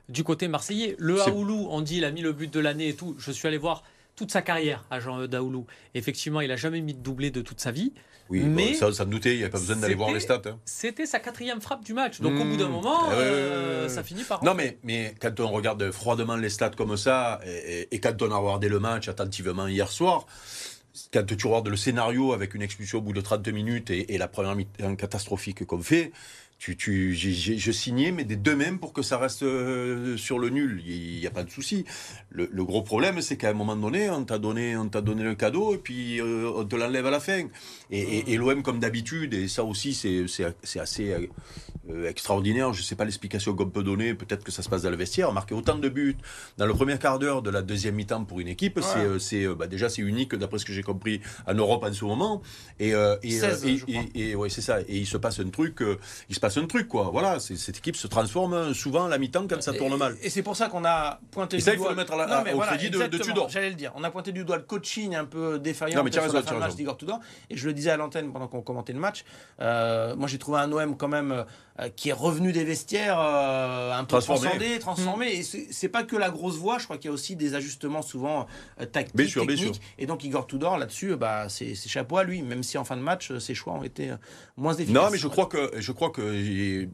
du 0.10 0.24
côté 0.26 0.48
marseillais. 0.50 0.96
Le 1.00 1.22
Haoulou, 1.22 1.68
on 1.70 1.80
dit, 1.82 1.98
il 1.98 2.06
a 2.06 2.12
mis 2.12 2.22
le 2.22 2.34
but 2.34 2.52
de 2.54 2.60
l'année 2.60 2.90
et 2.90 2.96
tout. 2.96 3.16
Je 3.18 3.32
suis 3.32 3.48
allé 3.48 3.58
voir 3.58 3.84
toute 4.18 4.32
sa 4.32 4.42
carrière 4.42 4.86
à 4.92 5.00
Jean 5.00 5.26
Daoulou. 5.28 5.66
Effectivement, 5.94 6.42
il 6.42 6.52
a 6.52 6.56
jamais 6.58 6.82
mis 6.82 6.94
de 6.94 7.00
doublé 7.00 7.32
de 7.32 7.42
toute 7.42 7.60
sa 7.62 7.72
vie. 7.72 7.94
Oui, 8.30 8.40
Mais 8.42 8.72
bon, 8.72 8.78
ça, 8.80 8.92
ça 8.92 9.06
me 9.06 9.12
doutait, 9.12 9.34
il 9.36 9.38
n'y 9.40 9.44
a 9.44 9.50
pas 9.50 9.60
besoin 9.60 9.76
d'aller 9.76 9.94
voir 9.94 10.12
les 10.12 10.20
stats. 10.20 10.42
hein. 10.48 10.58
C'était 10.66 11.06
sa 11.06 11.20
quatrième 11.20 11.62
frappe 11.62 11.84
du 11.84 11.94
match. 11.94 12.22
Donc 12.22 12.34
au 12.40 12.44
Mmh. 12.44 12.50
bout 12.50 12.58
d'un 12.58 12.70
moment, 12.70 12.98
Ah 13.04 13.10
ouais, 13.10 13.16
ouais, 13.18 13.22
euh, 13.24 13.88
ça 13.90 14.04
finit 14.04 14.24
par. 14.24 14.44
Non, 14.44 14.56
mais, 14.56 14.80
mais 14.84 15.14
quand 15.22 15.40
on 15.42 15.50
regarde 15.50 15.92
froidement 15.92 16.36
les 16.36 16.50
stats 16.50 16.72
comme 16.72 16.98
ça, 16.98 17.40
et, 17.46 17.82
et- 17.82 17.96
et 17.96 18.00
quand 18.00 18.20
on 18.24 18.32
a 18.32 18.38
regardé 18.38 18.68
le 18.68 18.80
match 18.80 19.08
attentivement 19.10 19.68
hier 19.68 19.92
soir, 19.92 20.26
quand 21.14 21.26
tu 21.26 21.48
regardes 21.48 21.68
le 21.68 21.78
scénario 21.78 22.34
avec 22.34 22.54
une 22.54 22.62
expulsion 22.62 23.00
au 23.00 23.02
bout 23.02 23.14
de 23.14 23.22
32 23.22 23.52
minutes 23.52 23.90
et, 23.90 24.18
la 24.18 24.28
première 24.28 24.56
mi-temps 24.56 24.96
catastrophique 24.96 25.66
qu'on 25.66 25.82
fait, 25.82 26.12
tu, 26.58 26.78
tu, 26.78 27.14
je 27.14 27.72
signais, 27.72 28.12
mais 28.12 28.24
des 28.24 28.38
deux 28.38 28.56
mêmes 28.56 28.80
pour 28.80 28.94
que 28.94 29.02
ça 29.02 29.18
reste 29.18 29.44
euh, 29.44 30.16
sur 30.18 30.40
le 30.40 30.50
nul. 30.50 30.82
Il 30.88 31.20
n'y 31.20 31.28
a 31.28 31.32
pas 31.32 31.44
de 31.44 31.50
souci. 31.52 31.84
Le, 32.30 32.50
le 32.52 32.64
gros 32.64 32.82
problème, 32.82 33.22
c'est 33.22 33.36
qu'à 33.38 33.50
un 33.50 33.54
moment 33.54 33.76
donné, 33.76 34.10
on 34.10 34.24
t'a 34.24 34.40
donné, 34.40 34.76
on 34.78 34.88
t'a 34.88 35.02
donné 35.02 35.24
le 35.24 35.36
cadeau 35.36 35.76
et 35.76 35.78
puis 35.78 36.20
euh, 36.22 36.50
on 36.56 36.64
te 36.66 36.76
l'enlève 36.76 37.06
à 37.06 37.12
la 37.12 37.20
fin. 37.20 37.48
Et, 37.92 38.00
et- 38.00 38.32
et 38.34 38.38
l'OM, 38.38 38.64
comme 38.64 38.80
d'habitude, 38.80 39.34
et 39.34 39.48
ça 39.50 39.64
aussi, 39.66 39.94
c'est, 39.94 40.28
c'est, 40.28 40.56
c'est 40.64 40.80
assez 40.80 41.14
euh, 41.90 42.08
extraordinaire. 42.10 42.74
Je 42.74 42.80
ne 42.80 42.84
sais 42.86 42.96
pas 42.96 43.06
l'explication 43.06 43.54
qu'on 43.54 43.70
peut 43.70 43.84
donner. 43.84 44.14
Peut-être 44.16 44.44
que 44.44 44.52
ça 44.52 44.64
se 44.64 44.70
passe 44.70 44.82
dans 44.82 44.90
le 44.90 44.96
vestiaire. 44.96 45.32
Marquer 45.34 45.54
autant 45.56 45.78
de 45.78 45.90
buts 45.90 46.16
dans 46.58 46.66
le 46.66 46.74
premier 46.74 46.98
quart 46.98 47.20
d'heure 47.20 47.42
de 47.42 47.50
la 47.50 47.62
deuxième 47.62 47.96
mi-temps 47.96 48.24
pour 48.24 48.40
une 48.40 48.48
équipe, 48.48 48.80
c'est, 48.82 49.00
euh, 49.00 49.20
c'est 49.20 49.46
bah, 49.48 49.68
déjà 49.68 49.90
c'est 49.90 50.02
unique 50.02 50.34
d'après 50.36 50.58
ce 50.58 50.66
que 50.66 50.74
j'ai 50.74 50.84
compris 50.84 51.20
en 51.48 51.54
Europe 51.54 51.84
en 51.84 51.94
ce 51.94 52.06
moment. 52.06 52.42
Et, 52.80 52.94
et, 53.24 53.30
16, 53.32 53.66
et- 53.66 53.78
je 53.78 53.86
crois. 53.86 54.04
et- 54.16 54.30
et 54.32 54.36
ouais, 54.36 54.50
c'est 54.50 54.62
ça. 54.62 54.80
Et 54.82 54.98
il 54.98 55.06
se 55.06 55.18
passe 55.18 55.40
un 55.42 55.50
truc, 55.50 55.84
il 56.30 56.34
se 56.36 56.40
passe 56.40 56.45
un 56.46 56.66
truc, 56.68 56.88
quoi. 56.88 57.10
Voilà, 57.12 57.40
cette 57.40 57.78
équipe 57.78 57.96
se 57.96 58.08
transforme 58.08 58.74
souvent 58.74 59.06
à 59.06 59.10
la 59.10 59.18
mi-temps 59.18 59.48
quand 59.48 59.62
ça 59.62 59.74
Et- 59.74 59.78
tourne 59.78 59.96
mal. 59.98 60.16
Et 60.22 60.30
c'est 60.30 60.44
pour 60.44 60.56
ça 60.56 60.68
qu'on 60.70 60.86
a 60.86 61.20
pointé 61.32 61.58
Et 61.58 61.60
du 61.60 61.66
ça, 61.66 61.72
il 61.74 61.78
faut 61.78 61.84
doigt- 61.84 61.92
le 61.92 61.98
mettre 61.98 62.14
à 62.14 62.18
la- 62.18 62.28
Non, 62.28 62.42
mais 62.44 62.54
au 62.54 62.56
voilà, 62.56 62.72
crédit 62.78 62.90
de- 62.90 63.06
de 63.08 63.18
Tudor. 63.18 63.50
J'allais 63.50 63.70
le 63.70 63.76
dire. 63.76 63.92
On 63.96 64.04
a 64.04 64.10
pointé 64.12 64.32
du 64.32 64.44
doigt 64.46 64.58
le 64.58 64.64
coaching 64.64 65.16
un 65.16 65.26
peu 65.26 65.60
défaillant 65.60 65.98
Non, 65.98 66.04
mais 66.04 66.12
sur 66.12 66.22
raison, 66.22 66.34
la 66.36 66.44
fin 66.44 66.56
de 66.56 66.60
match 66.60 66.76
d'Igor 66.76 66.98
Tudor. 66.98 67.20
Et 67.50 67.58
je 67.58 67.66
le 67.68 67.74
disais 67.74 67.90
à 67.92 67.98
l'antenne 67.98 68.32
pendant 68.32 68.48
qu'on 68.48 68.62
commentait 68.62 68.94
le 68.94 69.00
match. 69.00 69.24
euh, 69.62 70.16
moi, 70.16 70.28
j'ai 70.28 70.38
trouvé 70.38 70.60
un 70.60 70.72
OM 70.72 70.98
quand 70.98 71.08
même 71.08 71.32
euh, 71.32 71.44
qui 71.98 72.08
est 72.10 72.14
revenu 72.14 72.54
des 72.54 72.64
vestiaires 72.64 73.20
euh, 73.20 73.92
un 73.92 74.04
peu 74.06 74.08
Transformé. 74.20 74.42
transcendé, 74.50 74.80
transformé. 74.80 75.28
Et 75.34 75.44
c'est 75.44 75.90
pas 75.90 76.04
que 76.04 76.16
la 76.16 76.30
grosse 76.30 76.56
voix. 76.56 76.78
Je 76.80 76.86
crois 76.86 76.98
qu'il 76.98 77.10
y 77.10 77.12
a 77.12 77.14
aussi 77.14 77.36
des 77.36 77.54
ajustements 77.54 78.02
souvent 78.02 78.48
euh, 78.80 78.86
tactiques, 78.86 79.16
Bien 79.16 79.28
sûr, 79.28 79.46
bien 79.46 79.56
techniques. 79.58 79.76
sûr. 79.76 79.84
Et 79.98 80.06
donc 80.06 80.24
Igor 80.24 80.48
Tudor 80.48 80.78
là-dessus, 80.78 81.16
bah, 81.18 81.50
c'est 81.50 81.76
chapeau 81.76 82.18
à 82.18 82.24
lui. 82.24 82.42
Même 82.44 82.64
si 82.64 82.78
en 82.78 82.86
fin 82.86 82.96
de 82.96 83.02
match, 83.02 83.32
euh, 83.32 83.40
ses 83.40 83.56
choix 83.56 83.74
ont 83.74 83.84
été 83.84 84.12
euh, 84.12 84.16
moins 84.56 84.74
efficaces. 84.74 84.94
Non, 85.04 85.10
mais 85.12 85.18
je 85.18 85.28
crois 85.28 85.48
que 85.48 85.72
je 85.78 85.92
crois 85.92 86.12
que 86.12 86.22
il 86.34 86.90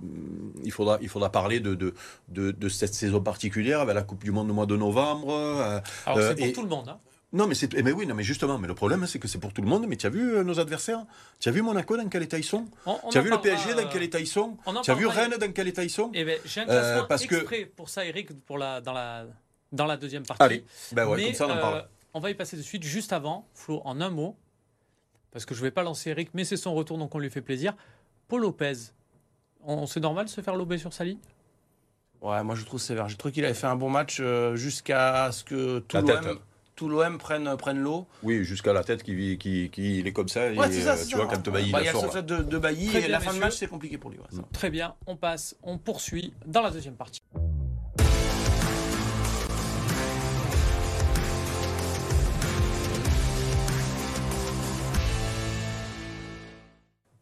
il 0.64 0.72
faudra 0.72 0.98
il 1.02 1.10
faudra 1.10 1.32
parler 1.32 1.60
de 1.60 1.76
de, 1.76 1.94
de, 2.30 2.50
de 2.52 2.70
cette 2.70 2.94
saison 2.96 3.22
particulière 3.22 3.82
avec 3.82 3.94
la 3.96 4.02
Coupe 4.02 4.24
du 4.24 4.32
Monde 4.32 4.50
au 4.50 4.54
mois 4.54 4.66
de 4.66 4.76
novembre. 4.78 5.32
euh, 5.32 5.80
Alors 6.08 6.18
euh, 6.18 6.30
c'est 6.30 6.36
pour 6.38 6.46
et- 6.48 6.54
tout 6.54 6.64
le 6.64 6.70
monde. 6.70 6.90
hein. 6.90 6.98
Non, 7.34 7.48
mais 7.48 7.56
c'est 7.56 7.74
eh 7.76 7.82
ben 7.82 7.94
oui, 7.94 8.06
non, 8.06 8.14
mais 8.14 8.24
justement, 8.24 8.58
mais 8.58 8.68
le 8.68 8.76
problème 8.76 9.08
c'est 9.08 9.18
que 9.18 9.28
c'est 9.30 9.38
pour 9.40 9.54
tout 9.54 9.62
le 9.62 9.68
monde. 9.68 9.86
Mais 9.88 9.96
tu 9.96 10.06
as 10.06 10.10
vu 10.10 10.34
euh, 10.36 10.44
nos 10.44 10.60
adversaires? 10.60 11.06
Tu 11.40 11.48
as 11.48 11.52
vu 11.54 11.62
Monaco 11.62 11.96
dans 11.96 12.10
quel 12.10 12.24
état 12.24 12.38
ils 12.38 12.44
sont? 12.44 12.66
On- 12.86 13.00
on 13.04 13.10
Tu 13.10 13.18
as 13.18 13.22
vu 13.22 13.30
le 13.30 13.38
PSG 13.38 13.74
dans 13.74 13.80
euh, 13.80 13.90
quel 13.92 14.04
état 14.04 14.20
ils 14.20 14.28
sont? 14.28 14.58
Tu 14.84 14.92
as 14.92 14.96
vu. 14.96 15.08
Rennes 15.08 15.36
dans 15.40 15.52
quel 15.54 15.68
état 15.70 15.84
ils 15.84 15.90
sont? 15.90 16.12
Eh 16.14 16.26
ben, 16.26 16.38
j'ai 16.44 16.60
un 16.62 16.64
Euh, 16.64 16.68
classement 16.68 17.08
parce 17.08 17.26
que- 17.26 17.36
exprès 17.36 17.66
pour 17.66 17.88
ça, 17.90 18.06
Eric, 18.06 18.38
pour 18.46 18.58
la, 18.58 18.82
dans, 18.82 18.92
la, 18.92 19.26
dans 19.72 19.86
la 19.86 19.96
deuxième 19.96 20.26
partie. 20.26 20.44
Allez, 20.44 20.66
ben 20.92 21.08
ouais, 21.08 21.18
Mais, 21.18 21.26
comme 21.28 21.34
ça 21.36 21.48
on 21.48 21.52
en 21.52 21.58
euh, 21.58 21.62
parle. 21.62 21.88
on 22.16 22.20
va 22.20 22.30
y 22.32 22.36
passer 22.36 22.58
de 22.58 22.62
suite. 22.62 22.84
Juste 22.84 23.14
avant, 23.14 23.48
Flo, 23.54 23.82
en 23.86 24.02
un 24.02 24.10
mot, 24.10 24.36
parce 25.32 25.46
que 25.46 25.56
je 25.56 25.62
ne 25.62 25.68
vais 25.68 25.72
pas 25.72 25.84
lancer 25.84 26.10
Eric, 26.10 26.32
mais 26.34 26.44
c'est 26.44 26.58
son 26.58 26.74
retour, 26.74 26.98
donc 26.98 27.16
on 27.16 27.20
lui 27.20 27.30
fait 27.30 27.42
plaisir. 27.42 27.74
Paul 28.28 28.42
Lopez, 28.42 28.74
on, 29.64 29.86
c'est 29.88 30.02
normal 30.02 30.26
de 30.26 30.30
se 30.30 30.42
faire 30.42 30.56
lober 30.58 30.78
sur 30.78 30.92
sa 30.92 31.06
ligne? 31.06 31.20
Ouais, 32.22 32.44
moi 32.44 32.56
je 32.56 32.66
trouve 32.66 32.80
sévère. 32.82 33.08
J'ai 33.08 33.16
trouvé 33.16 33.32
qu'il 33.34 33.46
avait 33.46 33.54
fait 33.54 33.68
un 33.68 33.76
bon 33.78 33.90
match 33.90 34.18
euh, 34.20 34.56
jusqu'à 34.58 35.32
ce 35.32 35.46
que 35.46 35.80
tout 35.80 35.96
l'OM 35.98 36.40
tout 36.82 36.90
l'OM 36.90 37.20
prenne, 37.20 37.56
prenne 37.58 37.78
l'eau. 37.78 38.08
Oui, 38.24 38.44
jusqu'à 38.44 38.74
la 38.74 38.84
tête 38.84 39.04
qui, 39.04 39.38
qui, 39.38 39.70
qui 39.70 40.00
il 40.00 40.08
est 40.08 40.14
comme 40.14 40.28
ça. 40.28 40.52
Ouais, 40.52 40.68
et, 40.68 40.72
c'est 40.72 40.82
ça, 40.82 40.94
euh, 40.94 41.04
tu 41.04 41.12
ça. 41.12 41.18
vois, 41.18 41.28
quand 41.28 41.48
Bailly 41.48 41.72
Bah, 41.72 41.78
la 41.78 41.84
il 41.84 41.86
y 41.86 41.90
a 41.90 41.94
ce 41.94 42.08
fait 42.08 42.24
de, 42.26 42.38
de 42.38 42.58
Bailly 42.58 42.88
Très 42.88 42.98
et 42.98 43.02
bien, 43.02 43.10
la 43.12 43.20
fin 43.20 43.26
de 43.26 43.30
messieurs. 43.34 43.42
match 43.46 43.54
c'est 43.54 43.68
compliqué 43.68 44.00
pour 44.00 44.10
lui. 44.10 44.18
ouais, 44.18 44.26
ça. 44.32 44.42
Très 44.52 44.72
bien, 44.72 44.96
on 45.06 45.16
passe, 45.16 45.56
on 45.62 45.78
poursuit 45.78 46.34
dans 46.48 46.64
la 46.64 46.72
deuxième 46.72 46.96
partie. 46.96 47.22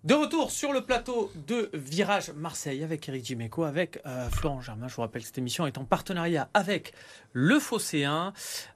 De 0.05 0.13
retour 0.13 0.49
sur 0.49 0.71
le 0.71 0.79
plateau 0.79 1.29
de 1.45 1.69
Virage 1.73 2.31
Marseille 2.33 2.85
avec 2.85 3.09
Eric 3.09 3.21
Dimeco, 3.21 3.65
avec 3.65 3.99
euh, 4.05 4.29
Florent 4.29 4.61
Germain. 4.61 4.87
Je 4.87 4.95
vous 4.95 5.01
rappelle 5.01 5.21
que 5.23 5.27
cette 5.27 5.37
émission 5.39 5.67
est 5.67 5.77
en 5.77 5.83
partenariat 5.83 6.47
avec 6.53 6.93
le 7.33 7.59
Phocéen. 7.59 8.31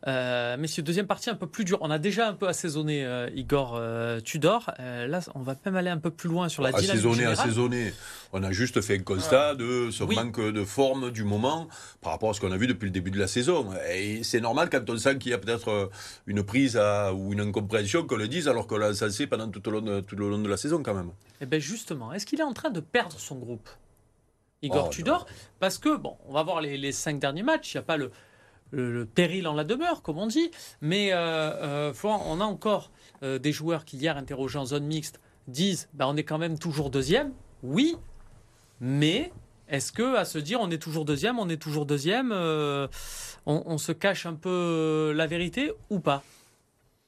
Euh, 0.05 0.57
messieurs, 0.57 0.83
deuxième 0.83 1.07
partie 1.07 1.29
un 1.29 1.35
peu 1.35 1.47
plus 1.47 1.63
dure. 1.63 1.77
On 1.79 1.89
a 1.91 1.97
déjà 1.97 2.27
un 2.27 2.33
peu 2.33 2.49
assaisonné 2.49 3.05
euh, 3.05 3.29
Igor 3.35 3.75
euh, 3.77 4.19
Tudor. 4.19 4.71
Là, 4.79 5.21
on 5.33 5.39
va 5.39 5.55
même 5.65 5.77
aller 5.77 5.89
un 5.89 5.97
peu 5.97 6.11
plus 6.11 6.27
loin 6.27 6.49
sur 6.49 6.61
la 6.61 6.71
dynamique 6.71 6.89
Assaisonné, 6.91 7.15
générale. 7.15 7.39
assaisonné. 7.39 7.93
On 8.33 8.43
a 8.43 8.51
juste 8.51 8.81
fait 8.81 8.99
un 8.99 9.03
constat 9.03 9.55
de 9.55 9.91
ce 9.91 10.03
Oui. 10.03 10.15
manque 10.17 10.41
de 10.41 10.65
forme 10.65 11.09
du 11.09 11.23
moment 11.23 11.69
par 12.01 12.11
rapport 12.11 12.31
à 12.31 12.33
ce 12.33 12.41
qu'on 12.41 12.51
a 12.51 12.57
vu 12.57 12.67
depuis 12.67 12.85
le 12.87 12.91
début 12.91 13.11
de 13.11 13.19
la 13.19 13.27
saison. 13.27 13.69
Et 13.95 14.23
c'est 14.23 14.41
normal 14.41 14.69
quand 14.69 14.89
on 14.89 14.97
sent 14.97 15.19
qu'il 15.19 15.31
y 15.31 15.33
a 15.33 15.37
peut-être 15.37 15.89
une 16.27 16.43
prise 16.43 16.75
à- 16.75 17.13
ou 17.13 17.31
une 17.31 17.39
incompréhension 17.39 18.05
qu'on 18.05 18.17
le 18.17 18.27
dise 18.27 18.49
alors 18.49 18.67
qu'on 18.67 18.77
l'a 18.77 18.93
sensé 18.93 19.25
pendant 19.25 19.47
tout, 19.47 19.65
au 19.69 19.71
long 19.71 19.81
de, 19.81 20.01
tout 20.01 20.17
le 20.17 20.29
long 20.29 20.39
de 20.39 20.49
la 20.49 20.57
saison 20.57 20.83
quand 20.83 20.93
même. 20.93 21.11
Eh 21.41 21.46
bien 21.46 21.60
justement, 21.60 22.13
est-ce 22.13 22.25
qu'il 22.25 22.39
est 22.39 22.43
en 22.43 22.53
train 22.53 22.70
de 22.70 22.79
perdre 22.79 23.17
son 23.20 23.36
groupe? 23.38 23.70
Igor 24.62 24.86
Oh, 24.88 24.89
Tudor 24.89 25.25
Parce 25.60 25.77
que, 25.77 25.96
bon, 25.98 26.17
on 26.27 26.34
va 26.34 26.43
voir 26.43 26.62
les, 26.62 26.77
les 26.77 26.91
cinq 26.93 27.20
derniers 27.20 27.43
matchs, 27.43 27.74
il 27.74 27.77
n'y 27.77 27.79
a 27.79 27.84
pas 27.84 27.98
le, 27.98 28.12
le- 28.72 28.93
le 28.93 29.05
péril 29.05 29.48
en 29.48 29.53
la 29.53 29.63
demeure, 29.65 30.01
comme 30.01 30.17
on 30.17 30.27
dit, 30.27 30.51
mais 30.82 31.12
euh, 31.12 31.17
euh, 31.17 31.93
Florent, 31.93 32.24
on 32.27 32.39
a 32.39 32.46
encore 32.46 32.91
euh, 33.24 33.39
des 33.39 33.51
joueurs 33.51 33.84
qui 33.86 33.98
hier 33.98 34.15
interrogés 34.17 34.58
en 34.60 34.65
zone 34.65 34.86
mixte 34.86 35.20
disent 35.50 35.89
bah, 35.93 36.08
on 36.08 36.15
est 36.15 36.24
quand 36.24 36.38
même 36.38 36.58
toujours 36.58 36.89
deuxième, 36.89 37.34
oui, 37.62 37.98
mais 38.79 39.32
est-ce 39.67 39.91
que 39.91 40.15
à 40.15 40.24
se 40.25 40.38
dire 40.38 40.62
on 40.62 40.72
est 40.72 40.77
toujours 40.82 41.03
deuxième, 41.05 41.39
on 41.39 41.50
est 41.50 41.58
toujours 41.62 41.86
deuxième, 41.86 42.32
on, 42.32 42.89
on 43.46 43.77
se 43.77 43.91
cache 43.91 44.25
un 44.25 44.36
peu 44.36 45.12
la 45.15 45.27
vérité 45.27 45.72
ou 45.89 46.00
pas? 46.00 46.24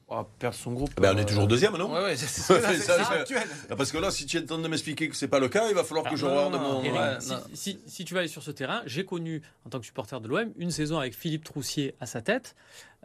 On 0.07 0.17
va 0.17 0.27
perdre 0.37 0.55
son 0.55 0.71
groupe. 0.73 0.91
Ben, 1.01 1.15
on 1.15 1.17
est 1.17 1.21
euh, 1.21 1.25
toujours 1.25 1.47
deuxième, 1.47 1.75
non 1.77 1.91
Ouais, 1.91 2.01
ouais, 2.03 2.15
c'est 2.15 2.27
Ça, 2.27 2.59
c'est 2.61 2.77
c'est- 2.79 2.91
actuel. 2.91 3.43
Ah, 3.71 3.75
Parce 3.75 3.91
que 3.91 3.97
là, 3.97 4.11
si 4.11 4.27
tu 4.27 4.37
es 4.37 4.43
en 4.43 4.45
train 4.45 4.59
de 4.59 4.67
m'expliquer 4.67 5.09
que 5.09 5.15
c'est 5.15 5.27
pas 5.27 5.39
le 5.39 5.49
cas, 5.49 5.67
il 5.69 5.73
va 5.73 5.83
falloir 5.83 6.05
que 6.05 6.11
Ah, 6.13 6.15
je 6.15 6.25
regarde 6.27 6.53
mon. 6.61 6.83
Eric, 6.83 6.93
Ouais, 6.99 7.15
si, 7.19 7.29
non. 7.31 7.37
si- 7.53 7.79
si 7.87 8.05
tu 8.05 8.13
vas 8.13 8.19
aller 8.19 8.29
sur 8.29 8.43
ce 8.43 8.51
terrain, 8.51 8.83
j'ai 8.85 9.03
connu, 9.03 9.41
en 9.65 9.69
tant 9.71 9.79
que 9.79 9.85
supporter 9.85 10.21
de 10.21 10.27
l'OM, 10.27 10.51
une 10.57 10.69
saison 10.69 10.99
avec 10.99 11.15
Philippe 11.15 11.43
Troussier 11.43 11.95
à 11.99 12.05
sa 12.05 12.21
tête. 12.21 12.55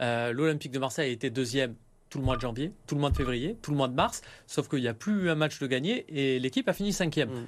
Euh, 0.00 0.32
L'Olympique 0.32 0.72
de 0.72 0.78
Marseille 0.78 1.08
a 1.08 1.12
été 1.12 1.30
deuxième 1.30 1.74
tout 2.10 2.18
le 2.18 2.24
mois 2.24 2.36
de 2.36 2.42
janvier, 2.42 2.72
tout 2.86 2.96
le 2.96 3.00
mois 3.00 3.10
de 3.10 3.16
février, 3.16 3.56
tout 3.62 3.70
le 3.70 3.76
mois 3.78 3.88
de 3.88 3.94
mars, 3.94 4.20
sauf 4.46 4.68
qu'il 4.68 4.80
n'y 4.80 4.88
a 4.88 4.94
plus 4.94 5.24
eu 5.26 5.30
un 5.30 5.36
match 5.36 5.58
de 5.60 5.66
gagné 5.66 6.04
et 6.08 6.38
l'équipe 6.38 6.68
a 6.68 6.72
fini 6.74 6.92
cinquième. 6.92 7.30
Mm. 7.30 7.46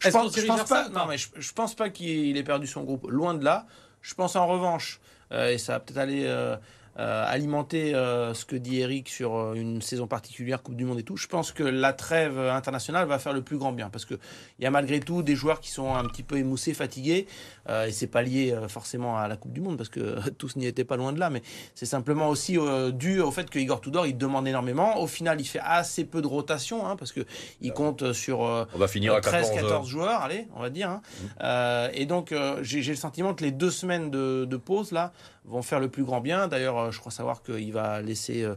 Je 0.00 0.08
pense, 0.08 0.34
je 0.40 0.46
pense 0.46 0.64
pas. 0.64 0.88
Non, 0.88 1.06
mais 1.06 1.18
je, 1.18 1.28
je 1.36 1.52
pense 1.52 1.74
pas 1.74 1.90
qu'il 1.90 2.36
ait 2.36 2.42
perdu 2.42 2.66
son 2.66 2.82
groupe. 2.82 3.06
Loin 3.10 3.34
de 3.34 3.44
là. 3.44 3.66
Je 4.00 4.14
pense 4.14 4.34
en 4.34 4.46
revanche, 4.46 4.98
euh, 5.32 5.50
et 5.50 5.58
ça 5.58 5.74
va 5.74 5.80
peut-être 5.80 5.98
aller 5.98 6.22
euh, 6.24 6.56
alimenter 6.98 7.94
euh, 7.94 8.32
ce 8.34 8.44
que 8.44 8.56
dit 8.56 8.80
Eric 8.80 9.08
sur 9.08 9.36
euh, 9.36 9.54
une 9.54 9.82
saison 9.82 10.06
particulière, 10.06 10.62
Coupe 10.62 10.76
du 10.76 10.84
Monde 10.84 10.98
et 10.98 11.02
tout. 11.02 11.16
Je 11.16 11.26
pense 11.26 11.52
que 11.52 11.62
la 11.62 11.92
trêve 11.92 12.38
internationale 12.38 13.06
va 13.06 13.18
faire 13.18 13.32
le 13.34 13.42
plus 13.42 13.58
grand 13.58 13.72
bien 13.72 13.90
parce 13.90 14.04
que 14.04 14.14
il 14.58 14.64
y 14.64 14.66
a 14.66 14.70
malgré 14.70 15.00
tout 15.00 15.22
des 15.22 15.36
joueurs 15.36 15.60
qui 15.60 15.70
sont 15.70 15.94
un 15.94 16.04
petit 16.04 16.22
peu 16.22 16.36
émoussés, 16.38 16.72
fatigués, 16.74 17.26
euh, 17.68 17.86
et 17.86 17.92
c'est 17.92 18.06
pas 18.06 18.22
lié 18.22 18.52
euh, 18.52 18.68
forcément 18.68 19.18
à 19.18 19.28
la 19.28 19.36
Coupe 19.36 19.52
du 19.52 19.60
Monde 19.60 19.76
parce 19.76 19.88
que 19.90 20.16
tous 20.38 20.56
n'y 20.56 20.66
étaient 20.66 20.84
pas 20.84 20.96
loin 20.96 21.12
de 21.12 21.20
là, 21.20 21.28
mais 21.28 21.42
c'est 21.74 21.86
simplement 21.86 22.28
aussi 22.28 22.58
euh, 22.58 22.90
dû 22.92 23.20
au 23.20 23.30
fait 23.30 23.50
que 23.50 23.58
Igor 23.58 23.80
Tudor 23.80 24.06
il 24.06 24.16
demande 24.16 24.48
énormément. 24.48 24.98
Au 25.00 25.06
final, 25.06 25.40
il 25.40 25.44
fait 25.44 25.60
assez 25.62 26.04
peu 26.04 26.22
de 26.22 26.26
rotation 26.26 26.86
hein, 26.86 26.96
parce 26.96 27.12
que 27.12 27.20
il 27.60 27.72
compte 27.72 28.12
sur 28.14 28.44
euh, 28.44 28.64
On 28.74 28.78
va 28.78 28.88
finir 28.88 29.12
à 29.14 29.20
14. 29.20 29.50
13-14 29.50 29.86
joueurs, 29.86 30.22
allez, 30.22 30.48
on 30.56 30.60
va 30.60 30.70
dire. 30.70 30.88
hein. 30.90 31.02
Euh, 31.42 31.90
et 31.92 32.06
donc, 32.06 32.32
euh, 32.32 32.58
j'ai 32.62 32.82
j'ai 32.82 32.92
le 32.92 32.96
sentiment 32.98 33.34
que 33.34 33.44
les 33.44 33.50
deux 33.52 33.70
semaines 33.70 34.10
de, 34.10 34.44
de 34.44 34.56
pause, 34.56 34.92
là, 34.92 35.12
vont 35.46 35.62
faire 35.62 35.80
le 35.80 35.88
plus 35.88 36.04
grand 36.04 36.20
bien. 36.20 36.48
D'ailleurs, 36.48 36.78
euh, 36.78 36.90
je 36.90 36.98
crois 37.00 37.12
savoir 37.12 37.42
qu'il 37.42 37.72
va 37.72 38.02
laisser 38.02 38.42
euh, 38.42 38.54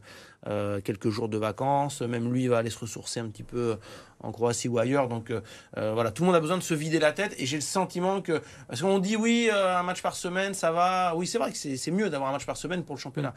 euh, 0.47 0.81
quelques 0.81 1.09
jours 1.09 1.29
de 1.29 1.37
vacances. 1.37 2.01
Même 2.01 2.31
lui, 2.31 2.43
il 2.43 2.49
va 2.49 2.57
aller 2.57 2.69
se 2.69 2.79
ressourcer 2.79 3.19
un 3.19 3.27
petit 3.29 3.43
peu 3.43 3.77
en 4.21 4.31
Croatie 4.31 4.67
ou 4.67 4.79
ailleurs. 4.79 5.07
Donc, 5.07 5.31
euh, 5.31 5.41
voilà, 5.73 6.11
tout 6.11 6.23
le 6.23 6.27
monde 6.27 6.35
a 6.35 6.39
besoin 6.41 6.57
de 6.57 6.63
se 6.63 6.73
vider 6.73 6.99
la 6.99 7.13
tête. 7.13 7.35
Et 7.37 7.45
j'ai 7.45 7.57
le 7.57 7.61
sentiment 7.61 8.21
que... 8.21 8.41
Parce 8.67 8.81
qu'on 8.81 8.99
dit, 8.99 9.15
oui, 9.15 9.49
un 9.51 9.83
match 9.83 10.01
par 10.01 10.15
semaine, 10.15 10.53
ça 10.53 10.71
va. 10.71 11.13
Oui, 11.15 11.25
c'est 11.25 11.37
vrai 11.37 11.51
que 11.51 11.57
c'est 11.57 11.91
mieux 11.91 12.09
d'avoir 12.09 12.29
un 12.29 12.33
match 12.33 12.45
par 12.45 12.57
semaine 12.57 12.83
pour 12.83 12.95
le 12.95 12.99
championnat. 12.99 13.33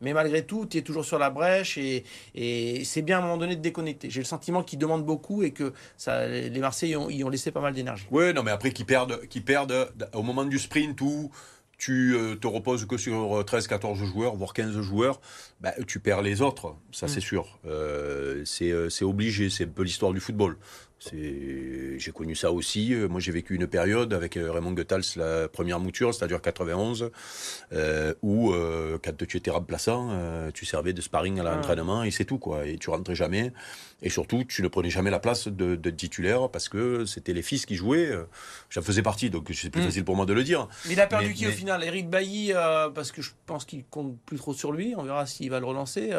Mais 0.00 0.12
malgré 0.12 0.44
tout, 0.44 0.66
tu 0.66 0.78
es 0.78 0.82
toujours 0.82 1.04
sur 1.04 1.18
la 1.18 1.30
brèche 1.30 1.78
et, 1.78 2.04
et 2.34 2.84
c'est 2.84 3.02
bien 3.02 3.18
à 3.18 3.20
un 3.20 3.22
moment 3.22 3.38
donné 3.38 3.56
de 3.56 3.62
déconnecter. 3.62 4.10
J'ai 4.10 4.20
le 4.20 4.26
sentiment 4.26 4.62
qu'il 4.62 4.78
demande 4.78 5.04
beaucoup 5.04 5.42
et 5.42 5.52
que 5.52 5.72
ça, 5.96 6.26
les 6.26 6.60
Marseillais 6.60 6.92
y 6.92 6.96
ont, 6.96 7.08
y 7.08 7.24
ont 7.24 7.30
laissé 7.30 7.50
pas 7.50 7.60
mal 7.60 7.72
d'énergie. 7.72 8.06
Oui, 8.10 8.34
non, 8.34 8.42
mais 8.42 8.50
après 8.50 8.72
qu'ils 8.72 8.86
perdent, 8.86 9.26
qu'ils 9.28 9.44
perdent 9.44 9.90
au 10.12 10.22
moment 10.22 10.44
du 10.44 10.58
sprint 10.58 11.00
où 11.00 11.30
tu 11.78 12.14
euh, 12.14 12.36
te 12.36 12.46
reposes 12.46 12.86
que 12.86 12.96
sur 12.96 13.44
13, 13.44 13.66
14 13.66 13.98
joueurs, 14.04 14.34
voire 14.34 14.52
15 14.52 14.80
joueurs, 14.80 15.20
bah, 15.60 15.74
tu 15.86 16.00
perds 16.00 16.22
les 16.22 16.40
autres, 16.40 16.74
ça 16.90 17.08
c'est 17.08 17.20
sûr. 17.20 17.58
Euh, 17.66 18.42
c'est 18.44 18.70
euh, 18.70 18.88
c'est 18.88 19.04
obligé, 19.04 19.50
c'est 19.50 19.64
un 19.64 19.68
peu 19.68 19.82
l'histoire 19.82 20.12
du 20.12 20.20
football. 20.20 20.56
J'ai 20.98 22.10
connu 22.14 22.34
ça 22.34 22.50
aussi. 22.52 22.94
Euh, 22.94 23.08
Moi, 23.08 23.20
j'ai 23.20 23.32
vécu 23.32 23.54
une 23.54 23.66
période 23.66 24.12
avec 24.14 24.36
euh, 24.36 24.50
Raymond 24.50 24.72
Goethals, 24.72 25.02
la 25.16 25.48
première 25.48 25.78
mouture, 25.78 26.14
c'est-à-dire 26.14 26.40
91, 26.40 27.10
euh, 27.72 28.14
où 28.22 28.52
euh, 28.52 28.98
quand 29.02 29.16
tu 29.26 29.36
étais 29.36 29.50
remplaçant, 29.50 30.08
euh, 30.12 30.50
tu 30.52 30.64
servais 30.64 30.92
de 30.92 31.00
sparring 31.00 31.38
à 31.40 31.42
l'entraînement 31.42 32.02
et 32.02 32.10
c'est 32.10 32.24
tout, 32.24 32.38
quoi. 32.38 32.66
Et 32.66 32.78
tu 32.78 32.90
rentrais 32.90 33.14
jamais. 33.14 33.52
Et 34.02 34.10
surtout, 34.10 34.44
tu 34.44 34.62
ne 34.62 34.68
prenais 34.68 34.90
jamais 34.90 35.10
la 35.10 35.18
place 35.20 35.48
de, 35.48 35.74
de 35.74 35.90
titulaire 35.90 36.50
parce 36.50 36.68
que 36.68 37.04
c'était 37.06 37.32
les 37.32 37.42
fils 37.42 37.64
qui 37.66 37.76
jouaient. 37.76 38.10
J'en 38.70 38.82
faisais 38.82 39.02
partie, 39.02 39.30
donc 39.30 39.48
c'est 39.54 39.70
plus 39.70 39.82
Mm. 39.82 39.84
facile 39.86 40.04
pour 40.04 40.16
moi 40.16 40.26
de 40.26 40.32
le 40.34 40.44
dire. 40.44 40.68
Mais 40.86 40.92
il 40.94 41.00
a 41.00 41.06
perdu 41.06 41.28
Mais- 41.28 41.34
qui 41.34 41.44
mais- 41.46 41.50
au 41.50 41.54
final? 41.54 41.84
Eric 41.84 42.08
Bailly, 42.10 42.52
parce 42.94 43.12
que 43.12 43.22
je 43.22 43.30
pense 43.46 43.64
qu'il 43.64 43.84
compte 43.84 44.18
plus 44.26 44.36
trop 44.38 44.54
sur 44.54 44.72
lui. 44.72 44.94
On 44.96 45.02
verra 45.02 45.26
s'il 45.26 45.50
va 45.50 45.60
le 45.60 45.66
relancer. 45.66 46.10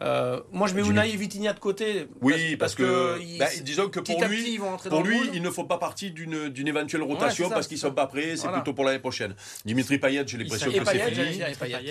Moi, 0.00 0.66
je 0.68 0.74
mets 0.74 0.86
Unai 0.86 1.10
et 1.12 1.16
Vitinha 1.16 1.52
de 1.52 1.58
côté. 1.60 2.06
Oui, 2.22 2.56
parce, 2.56 2.74
que, 2.74 3.20
ils- 3.20 3.38
bah, 3.38 3.46
disons 3.62 3.88
que 3.88 3.99
pour 4.02 4.24
lui, 4.24 4.42
petit, 4.42 4.88
pour 4.88 5.02
lui, 5.02 5.18
ils 5.32 5.42
ne 5.42 5.50
font 5.50 5.64
pas 5.64 5.78
partie 5.78 6.10
d'une 6.10 6.48
d'une 6.48 6.68
éventuelle 6.68 7.02
rotation 7.02 7.48
ça, 7.48 7.54
parce 7.54 7.66
qu'ils 7.66 7.78
c'est 7.78 7.86
sont 7.88 7.94
pas 7.94 8.06
prêts. 8.06 8.36
C'est 8.36 8.42
Voilà. 8.42 8.58
plutôt 8.58 8.74
pour 8.74 8.84
l'année 8.84 8.98
prochaine. 8.98 9.34
Dimitri 9.64 9.98
Payet, 9.98 10.24
j'ai 10.26 10.38
l'impression 10.38 10.70
que 10.70 10.84
c'est 10.84 11.10
fini. 11.10 11.42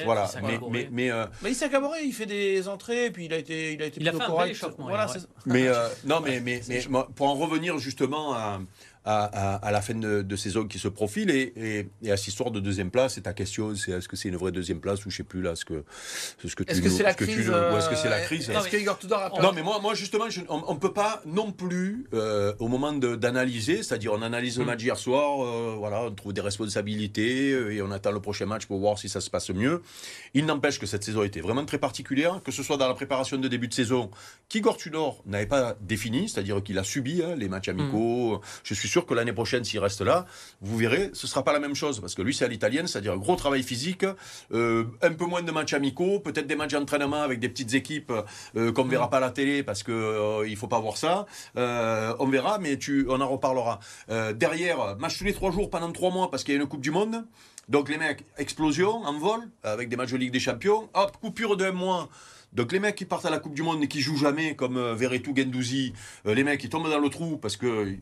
Voilà, 0.05 0.29
mais, 0.43 0.59
mais, 0.69 0.89
mais, 0.91 1.11
euh, 1.11 1.25
Mais 1.41 1.51
Issa 1.51 1.67
Gaboré, 1.69 2.03
il 2.03 2.13
fait 2.13 2.25
des 2.25 2.67
entrées, 2.67 3.05
et 3.05 3.11
puis 3.11 3.25
il 3.25 3.33
a 3.33 3.37
été, 3.37 3.73
il 3.73 3.81
a 3.81 3.85
été 3.85 3.99
Il 4.01 4.07
a 4.07 4.11
plutôt 4.11 4.25
fait 4.25 4.31
un 4.31 4.45
bel 4.45 4.57
correct. 4.57 4.75
Voilà, 4.79 5.05
ouais. 5.07 5.13
c'est- 5.13 5.27
Mais 5.45 5.67
euh, 5.67 5.87
non, 6.05 6.21
mais, 6.23 6.39
mais, 6.39 6.61
mais 6.67 6.81
pour 7.15 7.27
en 7.27 7.35
revenir 7.35 7.77
justement 7.77 8.33
à, 8.33 8.59
à, 9.06 9.24
à- 9.25 9.56
à 9.56 9.72
la 9.72 9.82
fin 9.82 9.96
de, 9.96 10.22
de 10.22 10.36
saison 10.36 10.65
qui 10.68 10.77
se 10.79 10.88
profile 10.88 11.29
et, 11.29 11.53
et, 11.56 11.89
et 12.03 12.12
à 12.12 12.18
cette 12.18 12.27
histoire 12.27 12.51
de 12.51 12.60
deuxième 12.60 12.91
place, 12.91 13.13
c'est 13.15 13.22
ta 13.22 13.34
question, 13.34 13.75
c'est 13.75 13.91
est-ce 13.91 14.08
que 14.10 14.15
c'est 14.15 14.29
une 14.29 14.36
vraie 14.36 14.51
deuxième 14.51 14.79
place 14.82 15.06
ou 15.06 15.10
je 15.10 15.18
sais 15.18 15.24
plus 15.24 15.41
là 15.41 15.56
ce 15.56 15.65
que 15.65 15.84
ce 16.46 16.53
que 16.56 16.63
tu 16.63 16.72
Est-ce 16.72 16.82
que 16.82 16.89
c'est 16.89 17.03
la 17.03 17.13
ce 17.13 17.18
tu 17.18 17.24
crise 17.25 17.48
nous- 17.48 17.53
ou 17.53 17.77
est-ce 17.77 17.89
que 17.89 17.96
c'est 17.96 18.10
la 18.10 18.20
crise 18.22 18.50
Est-ce 18.50 18.68
que 18.68 18.77
Igor 18.77 18.98
Tudor 19.00 19.20
a 19.20 19.41
non, 19.41 19.51
mais 19.53 19.63
moi, 19.63 19.79
moi 19.82 19.94
justement, 19.94 20.29
je- 20.29 20.41
on 20.50 20.74
ne 20.74 20.79
peut 20.79 20.94
pas 20.94 21.22
non 21.25 21.51
plus, 21.51 22.08
euh, 22.13 22.53
au 22.60 22.68
moment 22.68 22.91
d'analyser, 22.94 23.77
c'est-à-dire 23.84 24.12
on 24.13 24.22
analyse 24.22 24.58
le 24.58 24.63
Mm. 24.63 24.68
match 24.68 24.84
hier 24.84 24.98
soir, 24.98 25.44
euh, 25.44 25.75
voilà, 25.77 26.03
on 26.03 26.12
trouve 26.12 26.34
des 26.34 26.41
responsabilités 26.41 27.51
euh, 27.53 27.72
et 27.74 27.82
on 27.82 27.91
attend 27.91 28.12
le 28.12 28.20
prochain 28.20 28.46
match 28.46 28.65
pour 28.65 28.79
voir 28.79 28.98
si 29.00 29.10
ça 29.10 29.22
se 29.22 29.29
passe 29.29 29.50
mieux. 29.50 29.82
Il 30.34 30.46
n'empêche 30.46 30.79
que 30.79 30.86
cette 30.86 31.03
saison 31.03 31.24
était 31.24 31.41
vraiment 31.41 31.65
très 31.65 31.77
particulière, 31.77 32.41
que 32.44 32.51
ce 32.51 32.63
soit 32.63 32.77
dans 32.77 32.88
la 32.88 32.94
préparation 32.94 33.38
de 33.38 33.48
début 33.48 33.68
de 33.68 33.74
saison, 33.74 34.10
qu'Igor 34.50 34.77
Tudor 34.77 35.22
n'avait 35.25 35.46
pas 35.46 35.75
défini, 35.82 36.27
c'est-à-dire 36.29 36.62
qu'il 36.63 36.77
a 36.77 36.84
subi 36.84 37.22
hein, 37.24 37.36
les 37.38 37.48
matchs 37.50 37.70
amicaux. 37.70 38.41
Je 38.63 38.74
suis 38.74 38.88
sûr 38.89 39.05
que 39.05 39.13
l'année 39.13 39.34
prochaine, 39.34 39.63
s'il 39.63 39.79
reste 39.79 40.01
là, 40.01 40.25
vous 40.62 40.77
verrez, 40.77 41.12
ce 41.13 41.27
sera 41.27 41.43
pas 41.43 41.53
la 41.53 41.60
même 41.60 41.75
chose, 41.75 42.00
parce 42.00 42.15
que 42.15 42.22
lui, 42.22 42.34
c'est 42.34 42.46
à 42.46 42.48
l'italienne, 42.48 42.88
c'est-à-dire 42.88 43.13
un 43.13 43.17
gros 43.17 43.36
travail 43.36 43.63
physique, 43.63 44.05
euh, 44.51 44.84
un 45.01 45.13
peu 45.13 45.25
moins 45.25 45.41
de 45.41 45.51
matchs 45.51 45.74
amicaux, 45.74 46.19
peut-être 46.19 46.48
des 46.48 46.55
matchs 46.55 46.74
d'entraînement 46.74 47.22
avec 47.22 47.39
des 47.39 47.50
petites 47.50 47.74
équipes 47.74 48.12
euh, 48.55 48.72
qu'on 48.72 48.86
ne 48.86 48.89
verra 48.89 49.10
pas 49.10 49.17
à 49.17 49.22
la 49.22 49.31
télé 49.31 49.63
parce 49.63 49.84
que 49.84 49.91
euh, 49.91 50.48
il 50.48 50.55
faut 50.55 50.67
pas 50.67 50.79
voir 50.79 50.98
ça. 50.98 51.25
Euh, 51.58 52.13
on 52.19 52.27
verra, 52.27 52.60
mais 52.60 52.77
tu, 52.77 53.05
on 53.10 53.22
en 53.22 53.27
reparlera. 53.27 53.79
Derrière, 54.36 54.98
match 54.98 55.17
tous 55.17 55.24
les 55.24 55.34
trois 55.34 55.51
jours 55.51 55.69
pendant 55.69 55.91
trois 55.91 56.12
mois 56.12 56.29
parce 56.29 56.43
qu'il 56.43 56.53
y 56.53 56.58
a 56.58 56.62
une 56.62 56.67
Coupe 56.67 56.81
du 56.81 56.91
Monde. 56.91 57.25
Donc 57.67 57.89
les 57.89 57.98
mecs, 57.98 58.25
explosion, 58.38 59.03
en 59.03 59.17
vol, 59.17 59.41
avec 59.63 59.89
des 59.89 59.96
matchs 59.96 60.12
de 60.12 60.17
Ligue 60.17 60.31
des 60.31 60.39
Champions. 60.39 60.89
Hop, 60.93 61.17
coupure 61.22 61.58
d'un 61.58 61.72
mois. 61.72 62.10
Donc 62.53 62.72
les 62.72 62.79
mecs 62.79 62.96
qui 62.96 63.05
partent 63.05 63.25
à 63.25 63.29
la 63.29 63.39
Coupe 63.39 63.53
du 63.53 63.62
Monde 63.62 63.84
et 63.84 63.88
qui 63.88 64.01
jouent 64.01 64.17
jamais, 64.17 64.55
comme 64.55 64.93
Verretou, 64.93 65.34
Gendouzi, 65.36 65.93
les 66.25 66.43
mecs 66.43 66.60
qui 66.60 66.69
tombent 66.69 66.89
dans 66.89 67.00
le 67.00 67.10
trou 67.10 67.38
parce 67.38 67.58
que 67.58 67.96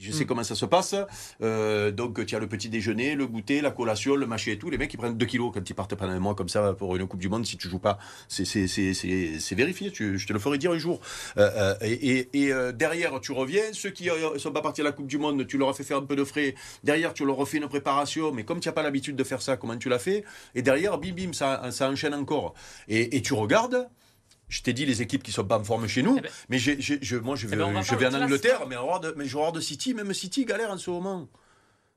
je 0.00 0.10
sais 0.12 0.24
Mm. 0.24 0.26
comment 0.26 0.42
ça 0.44 0.54
se 0.54 0.64
passe. 0.66 0.94
Euh, 1.42 1.90
donc 1.90 2.24
tu 2.26 2.34
as 2.34 2.38
le 2.38 2.48
petit 2.48 2.68
déjeuner, 2.68 3.14
le 3.14 3.26
goûter, 3.26 3.60
la 3.60 3.70
collation, 3.70 4.16
le 4.16 4.26
machin 4.26 4.52
et 4.52 4.58
tout. 4.58 4.70
Les 4.70 4.78
mecs 4.78 4.92
ils 4.92 4.96
prennent 4.96 5.16
2 5.16 5.26
kilos 5.26 5.50
quand 5.54 5.68
ils 5.68 5.74
partent 5.74 5.94
pendant 5.94 6.12
un 6.12 6.18
mois 6.18 6.34
comme 6.34 6.48
ça 6.48 6.72
pour 6.74 6.96
une 6.96 7.06
Coupe 7.06 7.20
du 7.20 7.28
Monde. 7.28 7.44
Si 7.46 7.56
tu 7.56 7.68
joues 7.68 7.78
pas, 7.78 7.98
c'est 8.28 9.54
vérifié. 9.54 9.90
Tu- 9.90 10.18
je 10.18 10.26
te 10.26 10.32
le 10.32 10.38
ferai 10.38 10.58
dire 10.58 10.72
un 10.72 10.78
jour. 10.78 11.00
Euh, 11.36 11.50
euh, 11.56 11.74
et 11.82 12.28
et- 12.32 12.46
et, 12.48 12.72
derrière 12.72 13.20
tu 13.20 13.32
reviens. 13.32 13.62
Ceux 13.72 13.90
qui 13.90 14.08
ne 14.32 14.38
sont 14.38 14.52
pas 14.52 14.62
partis 14.62 14.80
à 14.80 14.84
la 14.84 14.92
Coupe 14.92 15.06
du 15.06 15.18
Monde, 15.18 15.46
tu 15.46 15.58
leur 15.58 15.68
as 15.68 15.74
fait 15.74 15.84
faire 15.84 15.98
un 15.98 16.04
peu 16.04 16.16
de 16.16 16.24
frais. 16.24 16.54
Derrière 16.84 17.12
tu 17.14 17.24
leur 17.24 17.36
refais 17.36 17.58
une 17.58 17.68
préparation. 17.68 18.32
Mais 18.32 18.44
comme 18.44 18.60
tu 18.60 18.68
n'as 18.68 18.72
pas 18.72 18.82
l'habitude 18.82 19.16
de 19.16 19.24
faire 19.24 19.42
ça, 19.42 19.56
comment 19.56 19.76
tu 19.76 19.88
l'as 19.88 19.98
fait? 19.98 20.24
Et 20.54 20.62
derrière, 20.62 20.98
bim 20.98 21.12
bim, 21.12 21.32
ça, 21.32 21.70
ça 21.70 21.88
enchaîne 21.90 22.14
encore. 22.14 22.54
Et, 22.88 23.16
et 23.16 23.22
tu 23.22 23.34
regardes. 23.34 23.88
Je 24.50 24.60
t'ai 24.62 24.72
dit 24.74 24.84
les 24.84 25.00
équipes 25.00 25.22
qui 25.22 25.32
sont 25.32 25.44
pas 25.44 25.58
en 25.58 25.64
forme 25.64 25.86
chez 25.88 26.02
nous, 26.02 26.16
Eh 26.18 26.20
ben- 26.20 26.30
mais 26.50 26.58
je, 26.58 27.16
moi 27.16 27.36
je 27.36 27.46
Eh 27.46 27.50
vais, 27.50 27.56
ben, 27.56 27.80
je 27.80 27.94
vais 27.94 28.06
en 28.06 28.14
Angleterre, 28.22 28.66
mais 28.68 28.76
en 28.76 28.98
de, 28.98 29.14
mais 29.16 29.24
de 29.26 29.60
City, 29.60 29.94
même 29.94 30.12
City 30.12 30.44
galère 30.44 30.70
en 30.70 30.76
ce 30.78 30.90
moment. 30.90 31.28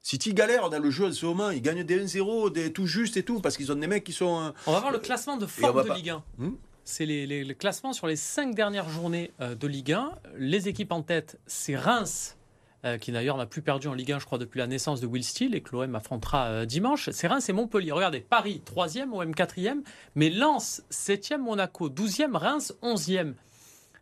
City 0.02 0.34
galère 0.34 0.70
dans 0.70 0.80
le 0.80 0.90
jeu 0.92 1.08
en 1.08 1.12
ce 1.12 1.26
moment, 1.26 1.50
ils 1.50 1.62
gagnent 1.62 1.84
des 1.84 2.00
1-0, 2.06 2.52
des 2.52 2.72
tout 2.72 2.86
juste 2.88 3.18
et 3.18 3.24
tout, 3.24 3.40
parce 3.42 3.58
qu'ils 3.58 3.72
ont 3.72 3.76
des 3.76 3.88
mecs 3.88 4.04
qui 4.04 4.14
sont. 4.14 4.40
euh, 4.42 4.52
On 4.68 4.72
va 4.74 4.80
voir 4.82 4.92
le 4.92 5.00
classement 5.00 5.36
de 5.38 5.46
forme 5.46 5.82
de 5.84 5.88
pas- 5.88 5.96
Ligue 5.96 6.10
1. 6.12 6.24
Hmm 6.38 6.52
C'est 6.86 7.06
les, 7.06 7.26
les- 7.26 7.44
le 7.46 7.54
classement 7.54 7.94
sur 7.94 8.08
les 8.08 8.18
cinq 8.18 8.54
dernières 8.54 8.90
journées 8.90 9.32
euh, 9.42 9.56
de 9.56 9.68
Ligue 9.68 9.94
1. 9.94 10.12
Les 10.38 10.68
équipes 10.68 10.92
en 10.92 11.02
tête, 11.02 11.40
c'est 11.48 11.76
Reims, 11.78 12.38
euh, 12.86 12.98
qui 12.98 13.12
d'ailleurs 13.12 13.38
n'a 13.38 13.46
plus 13.46 13.62
perdu 13.62 13.88
en 13.88 13.94
Ligue 13.94 14.12
1, 14.12 14.20
je 14.20 14.26
crois, 14.26 14.38
depuis 14.38 14.60
la 14.60 14.68
naissance 14.68 15.00
de 15.02 15.08
Will 15.08 15.24
Steele 15.24 15.56
et 15.56 15.62
que 15.62 15.72
l'OM 15.76 15.96
affrontera 15.96 16.48
euh, 16.48 16.66
dimanche. 16.66 17.10
C'est 17.12 17.28
Reims 17.28 17.48
et 17.50 17.54
Montpellier. 17.54 17.92
Regardez, 17.92 18.20
Paris, 18.20 18.62
3e, 18.66 19.10
OM 19.12 19.32
4e, 19.32 19.78
mais 20.16 20.30
Lens, 20.30 20.84
7e, 20.92 21.38
Monaco, 21.38 21.90
12e, 21.90 22.36
Reims, 22.36 22.74
11e. 22.84 23.34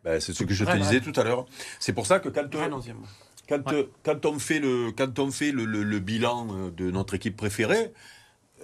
ben, 0.04 0.20
c'est 0.20 0.32
ce 0.32 0.44
que 0.44 0.52
je 0.54 0.64
te 0.64 0.76
disais 0.76 1.00
tout 1.00 1.12
à 1.18 1.22
l'heure. 1.24 1.46
C'est 1.78 1.92
pour 1.92 2.06
ça 2.06 2.18
que 2.20 2.28
quand, 2.28 2.52
Rennes, 2.54 2.72
11e. 2.72 2.94
quand, 3.48 3.70
Ouais. 3.72 3.88
quand 4.02 4.26
on 4.26 4.38
fait 4.38 4.58
le, 4.58 4.90
quand 4.92 5.18
on 5.18 5.30
fait 5.30 5.52
le, 5.52 5.64
le- 5.64 5.82
le 5.84 5.98
bilan 6.00 6.48
euh, 6.50 6.70
de 6.70 6.90
notre 6.90 7.14
équipe 7.14 7.36
préférée, 7.36 7.92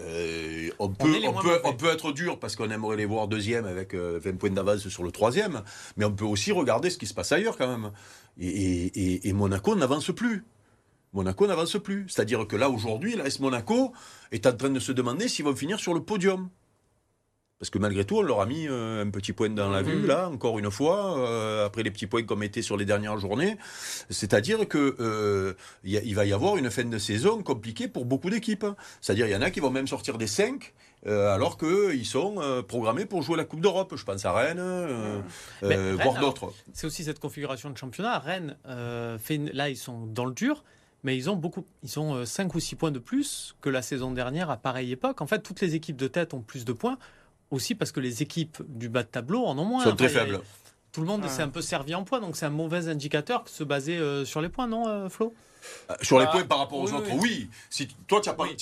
euh, 0.01 0.71
on, 0.79 0.89
peut, 0.91 1.05
on, 1.29 1.33
peut, 1.43 1.61
on 1.65 1.73
peut 1.75 1.89
être 1.89 2.13
dur 2.13 2.39
parce 2.39 2.55
qu'on 2.57 2.71
aimerait 2.71 2.97
les 2.97 3.05
voir 3.07 3.27
deuxième 3.29 3.65
avec 3.67 3.95
euh, 3.95 4.21
20 4.23 4.37
points 4.39 4.51
d'avance 4.51 4.89
sur 4.89 5.03
le 5.03 5.11
troisième, 5.11 5.63
mais 5.97 6.05
on 6.05 6.13
peut 6.13 6.25
aussi 6.25 6.53
regarder 6.53 6.91
ce 6.91 6.99
qui 6.99 7.07
se 7.07 7.15
passe 7.15 7.33
ailleurs 7.33 7.57
quand 7.59 7.67
même. 7.69 7.91
Et, 8.39 8.47
et- 8.49 8.87
et- 9.15 9.29
et 9.29 9.33
Monaco 9.33 9.75
n'avance 9.75 10.11
plus. 10.13 10.45
Monaco 11.13 11.47
n'avance 11.47 11.77
plus. 11.83 12.05
C'est-à-dire 12.09 12.47
que 12.47 12.55
là, 12.57 12.69
aujourd'hui, 12.71 13.17
l'AS 13.17 13.41
Monaco 13.41 13.93
est 14.31 14.47
en 14.47 14.53
train 14.53 14.71
de 14.71 14.79
se 14.81 14.93
demander 14.93 15.27
s'ils 15.29 15.45
vont 15.45 15.57
finir 15.57 15.81
sur 15.81 15.95
le 15.95 16.01
podium. 16.03 16.49
Parce 17.59 17.71
que 17.71 17.79
malgré 17.79 18.05
tout, 18.05 18.19
on 18.19 18.23
leur 18.23 18.41
a 18.41 18.47
mis 18.47 18.69
euh, 18.69 19.05
un 19.05 19.11
petit 19.11 19.33
point 19.33 19.51
dans 19.51 19.69
la 19.69 19.83
vue, 19.83 19.97
Mhm. 19.97 20.07
là, 20.07 20.29
encore 20.29 20.61
une 20.61 20.71
fois, 20.71 21.19
euh, 21.19 21.67
après 21.67 21.83
les 21.83 21.91
petits 21.91 22.07
points 22.07 22.23
qu'on 22.23 22.37
mettait 22.37 22.63
sur 22.63 22.77
les 22.77 22.85
dernières 22.85 23.19
journées. 23.19 23.57
C'est-à-dire 24.11 24.69
que 24.69 24.95
euh, 25.01 25.55
il 25.83 25.91
y 25.91 25.97
a- 25.99 26.03
il 26.03 26.15
va 26.15 26.25
y 26.25 26.33
avoir 26.33 26.57
une 26.57 26.71
fin 26.71 26.85
de 26.85 26.99
saison 26.99 27.43
compliquée 27.43 27.89
pour 27.89 28.05
beaucoup 28.05 28.31
d'équipes. 28.31 28.65
C'est-à-dire 29.01 29.27
il 29.27 29.33
y 29.33 29.37
en 29.37 29.43
a 29.43 29.51
qui 29.51 29.59
vont 29.59 29.71
même 29.71 29.89
sortir 29.89 30.19
des 30.19 30.29
5 30.29 30.73
alors 31.07 31.59
qu'ils 31.59 32.05
sont 32.07 32.37
programmés 32.69 33.07
pour 33.07 33.23
jouer 33.23 33.37
la 33.37 33.45
Coupe 33.45 33.61
d'Europe. 33.61 33.95
Je 33.97 34.05
pense 34.05 34.25
à 34.25 34.33
Rennes, 34.33 34.63
voire 35.63 36.21
d'autres. 36.21 36.53
C'est 36.73 36.87
aussi 36.87 37.03
cette 37.03 37.19
configuration 37.19 37.71
de 37.71 37.77
championnat. 37.77 38.19
Rennes, 38.21 38.57
fait 39.19 39.35
une- 39.35 39.51
là, 39.51 39.69
ils 39.69 39.77
sont 39.77 40.07
dans 40.07 40.27
le 40.27 40.33
dur. 40.33 40.63
Mais 41.05 41.17
ils 41.17 41.31
ont 41.31 41.37
beaucoup, 41.37 41.65
ils 41.85 42.01
ont 42.01 42.27
5 42.27 42.53
ou 42.57 42.61
6 42.61 42.75
points 42.75 42.91
de 42.91 42.99
plus 42.99 43.55
que 43.61 43.71
la 43.71 43.83
saison 43.83 44.11
dernière 44.11 44.51
à 44.51 44.57
pareille 44.57 44.91
époque. 44.91 45.21
En 45.21 45.29
fait, 45.29 45.39
toutes 45.45 45.61
les 45.61 45.77
équipes 45.77 45.97
de 45.97 46.09
tête 46.09 46.35
ont 46.35 46.41
plus 46.41 46.65
de 46.65 46.73
points, 46.73 46.99
aussi 47.51 47.75
parce 47.75 47.93
que 47.93 48.01
les 48.01 48.23
équipes 48.23 48.59
du 48.69 48.89
bas 48.89 49.03
de 49.03 49.09
tableau 49.09 49.45
en 49.45 49.59
ont 49.59 49.65
moins. 49.65 49.85
Ils 49.85 49.91
sont 49.91 49.97
très 49.97 50.09
faibles. 50.09 50.41
Tout 50.93 51.01
le 51.03 51.07
monde 51.07 51.23
Ouais. 51.23 51.29
s'est 51.29 51.43
un 51.43 51.49
peu 51.49 51.61
servi 51.61 51.95
en 51.95 52.03
points, 52.05 52.21
donc 52.21 52.37
c'est 52.37 52.47
un 52.47 52.51
mauvais 52.51 52.89
indicateur 52.89 53.45
que 53.45 53.51
se 53.51 53.63
baser 53.63 53.97
euh, 53.99 54.25
sur 54.25 54.41
les 54.41 54.49
points, 54.49 54.67
non, 54.67 54.89
euh, 54.89 55.09
Flo? 55.09 55.35
Sur 56.03 56.19
les 56.19 56.27
Bah, 56.27 56.33
points 56.33 56.45
par 56.45 56.59
rapport 56.59 56.79
aux 56.79 56.87
oui, 56.89 56.93
autres, 56.95 57.09
oui. 57.13 57.19
oui. 57.23 57.51
Si 57.71 57.89
toi, 58.07 58.21
tu 58.21 58.29
as, 58.29 58.37
Oui. 58.39 58.55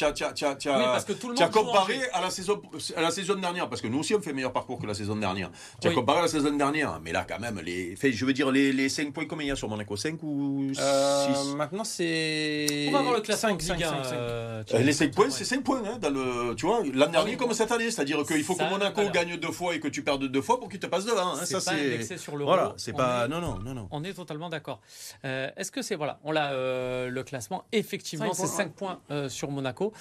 comparé 1.52 1.98
à 2.12 2.20
la, 2.20 2.30
saison, 2.30 2.60
à 2.96 3.00
la 3.00 3.10
saison 3.10 3.34
dernière, 3.34 3.68
parce 3.68 3.80
que 3.80 3.88
nous 3.88 3.98
aussi 4.00 4.14
on 4.14 4.20
fait 4.20 4.32
meilleur 4.32 4.52
parcours 4.52 4.78
que 4.78 4.86
la 4.86 4.94
saison 4.94 5.16
dernière. 5.16 5.50
Tu 5.80 5.88
as 5.88 5.92
comparé 5.92 6.18
à 6.20 6.22
la 6.22 6.28
saison 6.28 6.52
dernière, 6.56 7.00
mais 7.02 7.12
là 7.12 7.24
quand 7.28 7.38
même, 7.38 7.60
les, 7.64 7.96
fait, 7.96 8.12
je 8.12 8.24
veux 8.24 8.32
dire, 8.32 8.50
les, 8.50 8.72
les 8.72 8.88
5 8.88 9.12
points, 9.12 9.26
combien 9.26 9.46
il 9.46 9.48
y 9.48 9.52
a 9.52 9.56
sur 9.56 9.68
Monaco? 9.68 9.96
5 9.96 10.22
ou 10.22 10.70
6 10.74 10.80
Euh, 10.80 11.54
maintenant, 11.56 11.84
c'est. 11.84 12.86
On 12.88 12.92
va 12.92 13.02
voir 13.02 13.14
le 13.14 13.20
classement 13.20 13.50
5, 13.50 13.56
de 13.58 13.62
5, 13.62 13.74
Ligue 13.74 13.84
1, 13.84 13.88
5, 13.90 14.04
5. 14.04 14.12
euh, 14.14 14.64
tu 14.64 14.74
Euh, 14.74 14.76
vois. 14.78 14.86
Les 14.86 14.92
5 14.92 15.14
points, 15.14 15.30
c'est 15.30 15.44
5 15.44 15.62
points. 15.62 15.82
Hein, 15.86 15.98
dans 16.00 16.10
le, 16.10 16.54
tu 16.54 16.66
vois, 16.66 16.82
l'an 16.92 17.06
dernier 17.08 17.32
oui. 17.32 17.36
comme 17.36 17.52
cette 17.52 17.72
année. 17.72 17.90
C'est-à-dire 17.90 18.22
qu'il 18.24 18.42
faut 18.44 18.54
que 18.54 18.68
Monaco 18.68 19.02
gagne 19.10 19.36
deux 19.36 19.52
fois 19.52 19.74
et 19.74 19.80
que 19.80 19.88
tu 19.88 20.02
perdes 20.02 20.24
deux 20.24 20.42
fois 20.42 20.58
pour 20.58 20.68
qu'il 20.68 20.80
te 20.80 20.86
passe 20.86 21.04
devant. 21.04 21.34
Hein, 21.34 21.40
C'est 21.44 21.60
ça, 21.60 21.72
c'est. 21.72 21.86
indexé 21.86 22.16
sur 22.18 22.36
l'euro. 22.36 22.50
Voilà, 22.50 22.74
c'est 22.76 22.92
On 22.94 22.96
pas. 22.96 23.24
est- 23.24 23.28
Non, 23.28 23.40
non, 23.40 23.58
non, 23.58 23.74
non. 23.74 23.88
On 23.90 24.04
est 24.04 24.14
totalement 24.14 24.48
d'accord. 24.48 24.80
Euh, 25.24 25.50
Est-ce 25.56 25.70
que 25.72 25.82
c'est 25.82 25.96
voilà, 25.96 26.18
on 26.24 26.34
a 26.36 26.52
euh, 26.86 27.08
le 27.10 27.22
classement. 27.22 27.64
Effectivement, 27.72 28.32
c'est 28.32 28.42
points, 28.44 28.56
5 28.56 28.72
points 28.72 29.00
euh, 29.10 29.28
sur 29.28 29.50
Monaco 29.50 29.92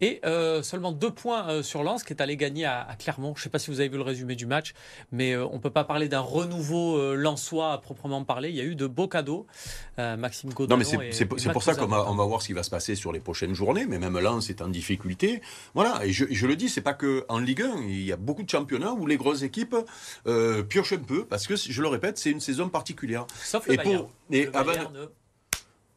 et 0.00 0.20
euh, 0.24 0.62
seulement 0.62 0.92
2 0.92 1.10
points 1.10 1.48
euh, 1.48 1.62
sur 1.62 1.82
Lens 1.82 2.04
qui 2.04 2.12
est 2.12 2.20
allé 2.22 2.36
gagner 2.36 2.64
à, 2.64 2.82
à 2.88 2.94
Clermont. 2.96 3.34
Je 3.34 3.40
ne 3.40 3.44
sais 3.44 3.50
pas 3.50 3.58
si 3.58 3.70
vous 3.70 3.80
avez 3.80 3.88
vu 3.88 3.96
le 3.96 4.02
résumé 4.02 4.36
du 4.36 4.46
match, 4.46 4.74
mais 5.12 5.32
euh, 5.32 5.46
on 5.50 5.58
peut 5.58 5.70
pas 5.70 5.84
parler 5.84 6.08
d'un 6.08 6.20
renouveau 6.20 6.98
euh, 6.98 7.14
lensois 7.14 7.72
à 7.72 7.78
proprement 7.78 8.22
parler. 8.24 8.50
Il 8.50 8.54
y 8.56 8.60
a 8.60 8.64
eu 8.64 8.74
de 8.76 8.86
beaux 8.86 9.08
cadeaux. 9.08 9.46
Euh, 9.98 10.16
Maxime 10.16 10.52
Godin. 10.52 10.74
Non, 10.74 10.78
mais 10.78 11.12
c'est 11.12 11.26
pour 11.26 11.62
ça 11.62 11.74
qu'on 11.74 11.86
va, 11.86 12.04
on 12.10 12.14
va 12.14 12.24
voir 12.24 12.42
ce 12.42 12.48
qui 12.48 12.52
va 12.52 12.62
se 12.62 12.70
passer 12.70 12.94
sur 12.94 13.12
les 13.12 13.20
prochaines 13.20 13.54
journées. 13.54 13.86
Mais 13.86 13.98
même 13.98 14.18
Lens 14.18 14.50
est 14.50 14.60
en 14.62 14.68
difficulté. 14.68 15.40
Voilà, 15.74 16.04
et 16.04 16.12
je, 16.12 16.24
je 16.30 16.46
le 16.46 16.56
dis, 16.56 16.68
c'est 16.68 16.80
pas 16.82 16.94
que 16.94 17.24
en 17.28 17.38
Ligue 17.38 17.62
1. 17.62 17.76
Il 17.88 18.02
y 18.04 18.12
a 18.12 18.16
beaucoup 18.16 18.42
de 18.42 18.50
championnats 18.50 18.92
où 18.92 19.06
les 19.06 19.16
grosses 19.16 19.42
équipes 19.42 19.76
euh, 20.26 20.62
piochent 20.62 20.92
un 20.92 20.98
peu 20.98 21.24
parce 21.24 21.46
que, 21.46 21.56
je 21.56 21.80
le 21.82 21.88
répète, 21.88 22.18
c'est 22.18 22.30
une 22.30 22.40
saison 22.40 22.68
particulière. 22.68 23.26
Sauf 23.42 23.66
le 23.66 23.74
Et 23.74 23.76
Bayern. 23.76 23.98
pour 24.02 24.10
et 24.30 24.44
Le 24.44 24.56
avant- 24.56 24.66
Bayern, 24.72 24.96
euh, 24.96 25.06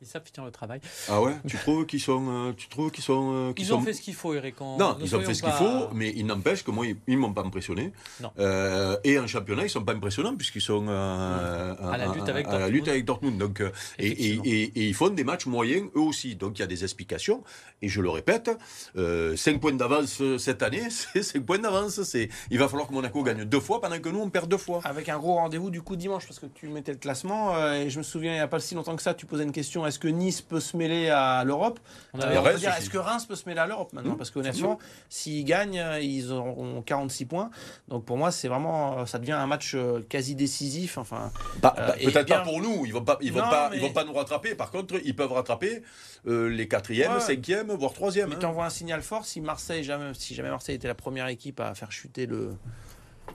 ils 0.02 0.08
savent 0.08 0.22
finir 0.26 0.46
le 0.46 0.52
travail. 0.52 0.80
ah 1.10 1.22
ouais, 1.22 1.36
tu 1.48 1.58
trouves 1.58 1.86
qu'ils 1.86 2.00
sont, 2.02 2.26
euh, 2.30 2.54
tu 2.56 2.68
trouves 2.70 2.92
qu'ils 2.92 3.04
sont, 3.04 3.32
euh, 3.34 3.54
Ils 3.58 3.74
ont 3.74 3.78
sont- 3.80 3.84
fait 3.86 3.94
ce 3.94 4.02
qu'il 4.02 4.14
faut, 4.14 4.34
Eric. 4.34 4.60
Non, 4.62 4.98
ils 5.02 5.16
ont 5.16 5.22
fait 5.22 5.34
ce 5.34 5.42
qu'il 5.44 5.52
faut, 5.52 5.90
mais 5.94 6.14
il 6.16 6.26
n'empêche 6.26 6.64
que 6.64 6.72
moi, 6.72 6.86
ils 6.86 6.98
ne 7.08 7.18
m'ont 7.18 7.34
pas 7.34 7.42
impressionné. 7.44 7.92
Non. 8.22 8.32
Euh, 8.40 8.98
et 9.04 9.18
en 9.20 9.28
championnat, 9.28 9.64
ils 9.64 9.66
ne 9.66 9.70
sont 9.72 9.84
pas 9.84 9.94
impressionnants 9.94 10.36
puisqu'ils 10.36 10.62
sont 10.62 10.86
euh, 10.88 11.74
À 11.82 11.98
la 11.98 12.08
lutte 12.14 12.30
avec 12.30 12.48
à 12.48 12.52
la 12.52 12.58
Dortmund. 12.60 12.74
lutte 12.74 12.88
avec 12.88 13.06
Dortmund. 13.06 13.38
Donc, 13.38 13.62
euh, 13.62 13.72
et, 14.00 14.08
et- 14.08 14.12
Effectivement. 14.12 14.44
et- 14.46 14.64
et 14.76 14.88
ils 14.88 14.94
font 14.94 15.10
des 15.10 15.24
matchs 15.24 15.46
moyens 15.46 15.88
eux 15.96 16.00
aussi. 16.02 16.36
Donc 16.36 16.58
il 16.58 16.62
y 16.62 16.64
a 16.64 16.68
des 16.68 16.84
explications. 16.84 17.44
Et 17.82 17.88
je 17.90 18.02
le 18.02 18.10
répète, 18.10 18.50
5 18.96 19.60
points 19.60 19.74
d'avance 19.74 20.22
euh, 20.22 20.38
cette 20.38 20.64
année, 20.64 20.84
c'est 20.90 21.24
5 21.24 21.46
points 21.46 21.60
d'avance. 21.60 22.02
C'est- 22.04 22.30
Il 22.52 22.60
va 22.60 22.68
falloir 22.68 22.88
que 22.88 22.94
Monaco 22.94 23.24
gagne 23.24 23.44
deux 23.46 23.60
fois 23.60 23.82
pendant 23.82 24.00
que 24.00 24.10
nous, 24.10 24.20
on 24.20 24.30
perd 24.30 24.50
deux 24.50 24.58
fois. 24.58 24.82
Avec 24.84 25.10
un 25.10 25.18
gros 25.18 25.36
rendez-vous 25.36 25.70
du 25.70 25.82
coup 25.82 25.96
dimanche, 25.96 26.26
parce 26.28 26.40
que 26.40 26.46
tu 26.48 26.68
mettais 26.68 26.92
le 26.92 26.98
classement, 26.98 27.56
euh, 27.56 27.74
et 27.74 27.90
je 27.90 27.98
me 27.98 28.04
souviens, 28.04 28.32
il 28.32 28.36
n'y 28.36 28.40
a 28.42 28.48
pas 28.48 28.60
si 28.60 28.76
longtemps 28.76 28.96
que 28.96 29.02
ça, 29.02 29.14
tu 29.14 29.26
posais 29.26 29.44
une 29.44 29.52
question 29.52 29.86
est-ce 29.88 30.00
que 30.00 30.08
Nice 30.08 30.42
peut 30.42 30.60
se 30.60 30.76
mêler 30.78 31.10
à 31.10 31.44
l'Europe 31.44 31.80
On 32.14 32.20
Euh. 32.22 32.56
Est-ce 32.56 32.90
que 32.90 32.98
Reims 32.98 33.26
peut 33.26 33.36
se 33.36 33.48
mêler 33.48 33.60
à 33.60 33.68
l'Europe 33.68 33.94
maintenant 33.94 34.14
Mmh. 34.14 34.18
Parce 34.18 34.32
qu'honnêtement, 34.32 34.78
s'ils 35.10 35.46
gagnent, 35.46 35.84
ils 36.02 36.32
auront 36.32 36.82
46 36.82 37.26
points. 37.26 37.50
Donc 37.88 38.06
pour 38.06 38.18
moi, 38.18 38.32
c'est 38.32 38.48
vraiment, 38.48 39.06
ça 39.06 39.20
devient 39.20 39.32
un 39.34 39.48
match 39.48 39.74
euh, 39.76 40.02
quasi 40.10 40.36
décisif. 40.36 40.98
Enfin, 40.98 41.32
Bah, 41.62 41.74
Euh, 41.78 41.88
bah, 41.88 41.94
Peut-être 42.04 42.26
bien- 42.26 42.38
pas 42.40 42.44
pour 42.44 42.62
nous, 42.62 42.86
ils 42.86 42.94
vont 42.94 43.04
pas, 43.04 43.18
ils 43.22 43.32
vont 43.34 43.40
Non, 43.42 43.50
pas, 43.50 43.70
mais- 43.70 43.78
ils 43.78 43.82
vont 43.82 43.92
pas 43.94 44.04
nous 44.04 44.14
rattraper. 44.14 44.56
Par 44.56 44.72
contre, 44.72 44.96
ils 45.04 45.16
peuvent 45.16 45.32
rattraper 45.32 45.82
euh, 46.28 46.50
les 46.50 46.68
quatrièmes, 46.68 47.14
Ouais. 47.14 47.20
cinquièmes, 47.20 47.72
voire 47.72 47.94
troisièmes. 47.94 48.30
mais 48.30 48.36
hein. 48.36 48.40
t'envoies 48.40 48.66
un 48.66 48.70
signal 48.70 49.02
fort 49.02 49.26
si 49.26 49.40
Marseille, 49.42 49.84
jamais, 49.84 50.12
si 50.14 50.36
jamais 50.36 50.50
Marseille 50.50 50.76
était 50.76 50.88
la 50.88 50.96
première 50.96 51.28
équipe 51.28 51.60
à 51.60 51.74
faire 51.76 51.92
chuter 51.92 52.26
le, 52.26 52.52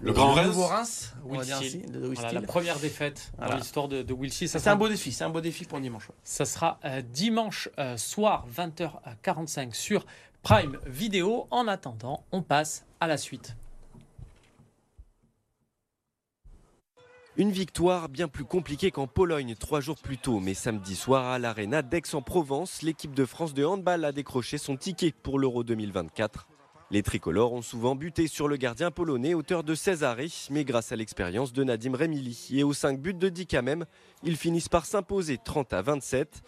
Le 0.01 0.13
grand 0.13 0.33
Reims. 0.33 0.47
nouveau 0.49 0.67
Reims, 0.67 1.15
on 1.25 1.29
va 1.29 1.39
Will 1.39 1.47
dire 1.47 1.57
Steele. 1.57 1.67
ainsi, 1.85 1.93
de 1.93 1.99
Will 2.01 2.15
Voilà, 2.15 2.29
Steele. 2.29 2.41
la 2.41 2.47
première 2.47 2.79
défaite 2.81 3.33
Voilà. 3.37 3.53
dans 3.53 3.59
l'histoire 3.59 3.89
de, 3.89 4.03
de 4.03 4.13
Will 4.13 4.33
Steele. 4.33 4.49
Ça 4.49 4.59
C'est 4.59 4.65
sera 4.65 4.75
un 4.75 4.79
beau 4.79 4.89
défi, 4.89 5.13
c'est 5.13 5.25
un 5.25 5.31
beau 5.31 5.41
défi 5.41 5.65
pour 5.65 5.81
dimanche. 5.81 6.09
Ça 6.25 6.45
sera 6.45 6.79
euh, 6.85 7.03
dimanche 7.03 7.69
euh, 7.79 7.97
soir 7.97 8.47
20h45 8.57 9.75
sur 9.75 10.05
Prime 10.43 10.79
Vidéo. 10.87 11.47
En 11.51 11.69
attendant, 11.69 12.25
on 12.33 12.43
passe 12.43 12.85
à 13.01 13.07
la 13.07 13.17
suite. 13.17 13.55
Une 17.37 17.51
victoire 17.51 18.09
bien 18.11 18.29
plus 18.29 18.45
compliquée 18.45 18.91
qu'en 18.91 19.07
Pologne 19.07 19.55
trois 19.55 19.81
jours 19.81 19.97
plus 19.99 20.19
tôt, 20.19 20.39
mais 20.39 20.53
samedi 20.53 20.95
soir 20.95 21.27
à 21.29 21.39
l'Arena 21.39 21.81
d'Aix-en-Provence, 21.81 22.83
l'équipe 22.83 23.15
de 23.15 23.25
France 23.25 23.55
de 23.55 23.65
handball 23.65 24.05
a 24.05 24.13
décroché 24.13 24.59
son 24.59 24.77
ticket 24.77 25.13
pour 25.23 25.39
l'Euro 25.39 25.65
2024. 25.65 26.47
Les 26.93 27.03
tricolores 27.03 27.55
ont 27.55 27.63
souvent 27.63 27.95
buté 27.95 28.29
sur 28.29 28.49
le 28.49 28.59
gardien 28.59 28.91
polonais, 28.91 29.33
auteur 29.33 29.65
de 29.65 29.75
16 29.75 30.05
arrêts, 30.05 30.27
mais 30.51 30.63
grâce 30.63 30.93
à 30.93 30.97
l'expérience 30.97 31.55
de 31.55 31.65
Nadim 31.65 31.97
Remili 31.97 32.49
et 32.53 32.65
aux 32.65 32.75
5 32.75 33.01
buts 33.01 33.15
de 33.15 33.31
Dika 33.31 33.63
même, 33.63 33.87
ils 34.23 34.37
finissent 34.37 34.69
par 34.69 34.85
s'imposer 34.85 35.39
30 35.43 35.73
à 35.73 35.81
27. 35.81 36.43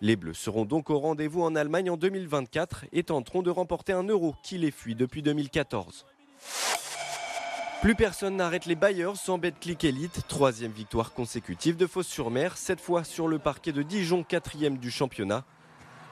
Les 0.00 0.16
Bleus 0.16 0.34
seront 0.34 0.64
donc 0.64 0.90
au 0.90 0.98
rendez-vous 0.98 1.40
en 1.40 1.54
Allemagne 1.54 1.88
en 1.88 1.96
2024 1.96 2.86
et 2.92 3.04
tenteront 3.04 3.42
de 3.42 3.50
remporter 3.50 3.92
un 3.92 4.02
euro 4.02 4.34
qui 4.42 4.58
les 4.58 4.72
fuit 4.72 4.96
depuis 4.96 5.22
2014. 5.22 6.04
Plus 7.80 7.94
personne 7.94 8.34
n'arrête 8.34 8.66
les 8.66 8.74
Bayers 8.74 9.14
sans 9.14 9.38
Betclic 9.38 9.84
Elite. 9.84 10.26
Troisième 10.26 10.72
victoire 10.72 11.12
consécutive 11.12 11.76
de 11.76 11.86
Fos-sur-Mer, 11.86 12.56
cette 12.56 12.80
fois 12.80 13.04
sur 13.04 13.28
le 13.28 13.38
parquet 13.38 13.70
de 13.70 13.82
Dijon, 13.82 14.24
quatrième 14.24 14.78
du 14.78 14.90
championnat. 14.90 15.44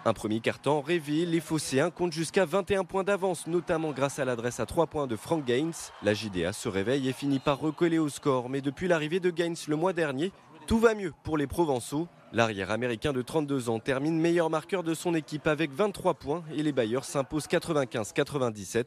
Un 0.06 0.12
premier 0.12 0.40
carton 0.40 0.82
rêvé, 0.82 1.24
les 1.24 1.40
Phocéens 1.40 1.90
comptent 1.90 2.12
jusqu'à 2.12 2.44
21 2.44 2.84
points 2.84 3.04
d'avance, 3.04 3.46
notamment 3.46 3.90
grâce 3.92 4.18
à 4.18 4.26
l'adresse 4.26 4.60
à 4.60 4.66
3 4.66 4.86
points 4.86 5.06
de 5.06 5.16
Frank 5.16 5.42
Gaines. 5.46 5.72
La 6.02 6.12
JDA 6.12 6.52
se 6.52 6.68
réveille 6.68 7.08
et 7.08 7.14
finit 7.14 7.38
par 7.38 7.58
recoller 7.58 7.98
au 7.98 8.10
score, 8.10 8.50
mais 8.50 8.60
depuis 8.60 8.86
l'arrivée 8.86 9.18
de 9.18 9.30
Gaines 9.30 9.56
le 9.66 9.76
mois 9.76 9.94
dernier, 9.94 10.30
tout 10.66 10.78
va 10.78 10.94
mieux 10.94 11.14
pour 11.22 11.38
les 11.38 11.46
Provençaux. 11.46 12.06
L'arrière 12.34 12.70
américain 12.70 13.14
de 13.14 13.22
32 13.22 13.70
ans 13.70 13.78
termine 13.78 14.20
meilleur 14.20 14.50
marqueur 14.50 14.82
de 14.82 14.92
son 14.92 15.14
équipe 15.14 15.46
avec 15.46 15.72
23 15.72 16.14
points 16.14 16.44
et 16.54 16.62
les 16.62 16.72
Bayers 16.72 17.04
s'imposent 17.04 17.46
95-97. 17.46 18.84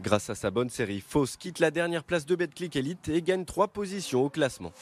Grâce 0.00 0.30
à 0.30 0.36
sa 0.36 0.52
bonne 0.52 0.70
série, 0.70 1.00
Fos 1.00 1.36
quitte 1.36 1.58
la 1.58 1.72
dernière 1.72 2.04
place 2.04 2.24
de 2.24 2.36
Betclic 2.36 2.76
Elite 2.76 3.08
et 3.08 3.20
gagne 3.20 3.44
3 3.44 3.66
positions 3.68 4.22
au 4.22 4.30
classement. 4.30 4.72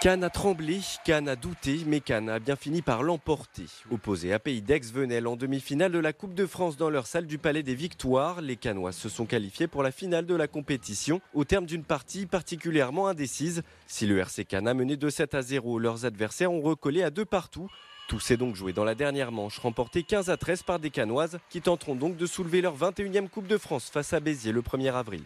Cannes 0.00 0.22
a 0.22 0.30
tremblé, 0.30 0.78
Cannes 1.04 1.28
a 1.28 1.34
douté, 1.34 1.80
mais 1.84 1.98
Cannes 1.98 2.28
a 2.28 2.38
bien 2.38 2.54
fini 2.54 2.82
par 2.82 3.02
l'emporter. 3.02 3.64
Opposé 3.90 4.32
à 4.32 4.38
Pays 4.38 4.62
d'Aix 4.62 4.92
Venelle 4.94 5.26
en 5.26 5.34
demi-finale 5.34 5.90
de 5.90 5.98
la 5.98 6.12
Coupe 6.12 6.34
de 6.34 6.46
France 6.46 6.76
dans 6.76 6.88
leur 6.88 7.08
salle 7.08 7.26
du 7.26 7.36
Palais 7.36 7.64
des 7.64 7.74
Victoires, 7.74 8.40
les 8.40 8.54
Cannois 8.54 8.92
se 8.92 9.08
sont 9.08 9.26
qualifiés 9.26 9.66
pour 9.66 9.82
la 9.82 9.90
finale 9.90 10.24
de 10.24 10.36
la 10.36 10.46
compétition 10.46 11.20
au 11.34 11.44
terme 11.44 11.66
d'une 11.66 11.82
partie 11.82 12.26
particulièrement 12.26 13.08
indécise. 13.08 13.62
Si 13.88 14.06
le 14.06 14.18
RC 14.18 14.44
Cannes 14.44 14.68
a 14.68 14.74
mené 14.74 14.96
de 14.96 15.10
7 15.10 15.34
à 15.34 15.42
0, 15.42 15.80
leurs 15.80 16.04
adversaires 16.04 16.52
ont 16.52 16.60
recollé 16.60 17.02
à 17.02 17.10
deux 17.10 17.24
partout. 17.24 17.68
Tout 18.06 18.20
s'est 18.20 18.36
donc 18.36 18.54
joué 18.54 18.72
dans 18.72 18.84
la 18.84 18.94
dernière 18.94 19.32
manche, 19.32 19.58
remportée 19.58 20.04
15 20.04 20.30
à 20.30 20.36
13 20.36 20.62
par 20.62 20.78
des 20.78 20.90
Cannoises, 20.90 21.40
qui 21.50 21.60
tenteront 21.60 21.96
donc 21.96 22.16
de 22.16 22.26
soulever 22.26 22.60
leur 22.60 22.76
21e 22.76 23.28
Coupe 23.28 23.48
de 23.48 23.58
France 23.58 23.90
face 23.90 24.12
à 24.12 24.20
Béziers 24.20 24.52
le 24.52 24.62
1er 24.62 24.94
avril. 24.94 25.24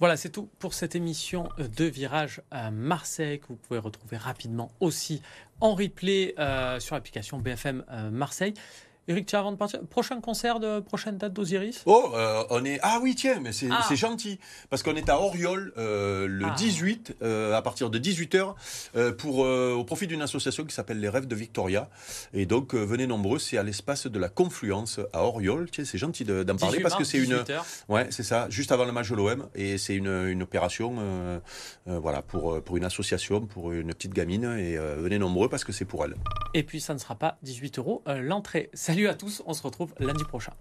Voilà, 0.00 0.16
c'est 0.16 0.30
tout 0.30 0.48
pour 0.60 0.74
cette 0.74 0.94
émission 0.94 1.48
de 1.58 1.84
Virage 1.84 2.40
à 2.52 2.70
Marseille 2.70 3.40
que 3.40 3.48
vous 3.48 3.56
pouvez 3.56 3.80
retrouver 3.80 4.16
rapidement 4.16 4.70
aussi 4.78 5.22
en 5.60 5.74
replay 5.74 6.34
euh, 6.38 6.78
sur 6.78 6.94
l'application 6.94 7.38
BFM 7.38 7.84
euh, 7.90 8.08
Marseille. 8.08 8.54
Eric, 9.08 9.24
tiens, 9.26 9.40
avant 9.40 9.52
de 9.52 9.56
partir, 9.56 9.80
prochain 9.88 10.20
concert 10.20 10.60
de 10.60 10.80
prochaine 10.80 11.16
date 11.16 11.32
d'Osiris? 11.32 11.82
Oh, 11.86 12.10
euh, 12.14 12.44
on 12.50 12.62
est. 12.64 12.78
Ah 12.82 12.98
oui, 13.02 13.14
tiens, 13.14 13.40
mais 13.40 13.52
c'est 13.52 13.68
Ah. 13.70 13.94
gentil. 13.94 14.38
Parce 14.68 14.82
qu'on 14.82 14.94
est 14.96 15.08
à 15.08 15.18
Oriol 15.18 15.72
euh, 15.78 16.26
le 16.28 16.44
Ah. 16.46 16.54
18, 16.56 17.16
euh, 17.22 17.54
à 17.54 17.62
partir 17.62 17.88
de 17.88 17.98
18h, 17.98 18.54
pour, 19.16 19.38
au 19.38 19.84
profit 19.84 20.06
d'une 20.06 20.20
association 20.22 20.64
qui 20.64 20.74
s'appelle 20.74 21.00
Les 21.00 21.08
Rêves 21.08 21.26
de 21.26 21.34
Victoria. 21.34 21.88
Et 22.34 22.44
donc, 22.46 22.74
venez 22.74 23.06
nombreux, 23.06 23.38
c'est 23.38 23.56
à 23.56 23.62
l'espace 23.62 24.06
de 24.06 24.18
la 24.18 24.28
Confluence 24.28 25.00
à 25.14 25.24
Oriol. 25.24 25.70
Tiens, 25.70 25.84
c'est 25.84 25.98
gentil 25.98 26.24
de- 26.24 26.42
d'en 26.42 26.56
parler 26.56 26.76
18 26.78 26.82
parce 26.82 26.96
que 26.96 27.04
c'est 27.04 27.18
une. 27.18 27.24
18 27.30 27.50
heures. 27.50 27.64
Ouais, 27.88 28.08
c'est 28.10 28.22
ça, 28.22 28.46
juste 28.50 28.72
avant 28.72 28.84
le 28.84 28.92
match 28.92 29.08
de 29.10 29.16
l'OM. 29.16 29.48
Et 29.54 29.78
c'est 29.78 29.94
une, 29.94 30.26
une 30.28 30.42
opération 30.42 31.40
voilà, 31.86 32.20
pour, 32.22 32.62
pour 32.62 32.76
une 32.76 32.84
association, 32.84 33.40
pour 33.46 33.72
une 33.72 33.94
petite 33.94 34.12
gamine. 34.12 34.44
Et 34.58 34.76
venez 34.76 35.18
nombreux 35.18 35.48
parce 35.48 35.64
que 35.64 35.72
c'est 35.72 35.84
pour 35.86 36.04
elle. 36.04 36.14
Et 36.52 36.62
puis, 36.62 36.80
ça 36.80 36.92
ne 36.92 36.98
sera 36.98 37.14
pas 37.14 37.38
18 37.42 37.78
euros 37.78 38.02
l'entrée. 38.06 38.68
Salut 38.98 39.10
à 39.10 39.14
tous, 39.14 39.44
on 39.46 39.54
se 39.54 39.62
retrouve 39.62 39.94
lundi 40.00 40.24
prochain. 40.24 40.54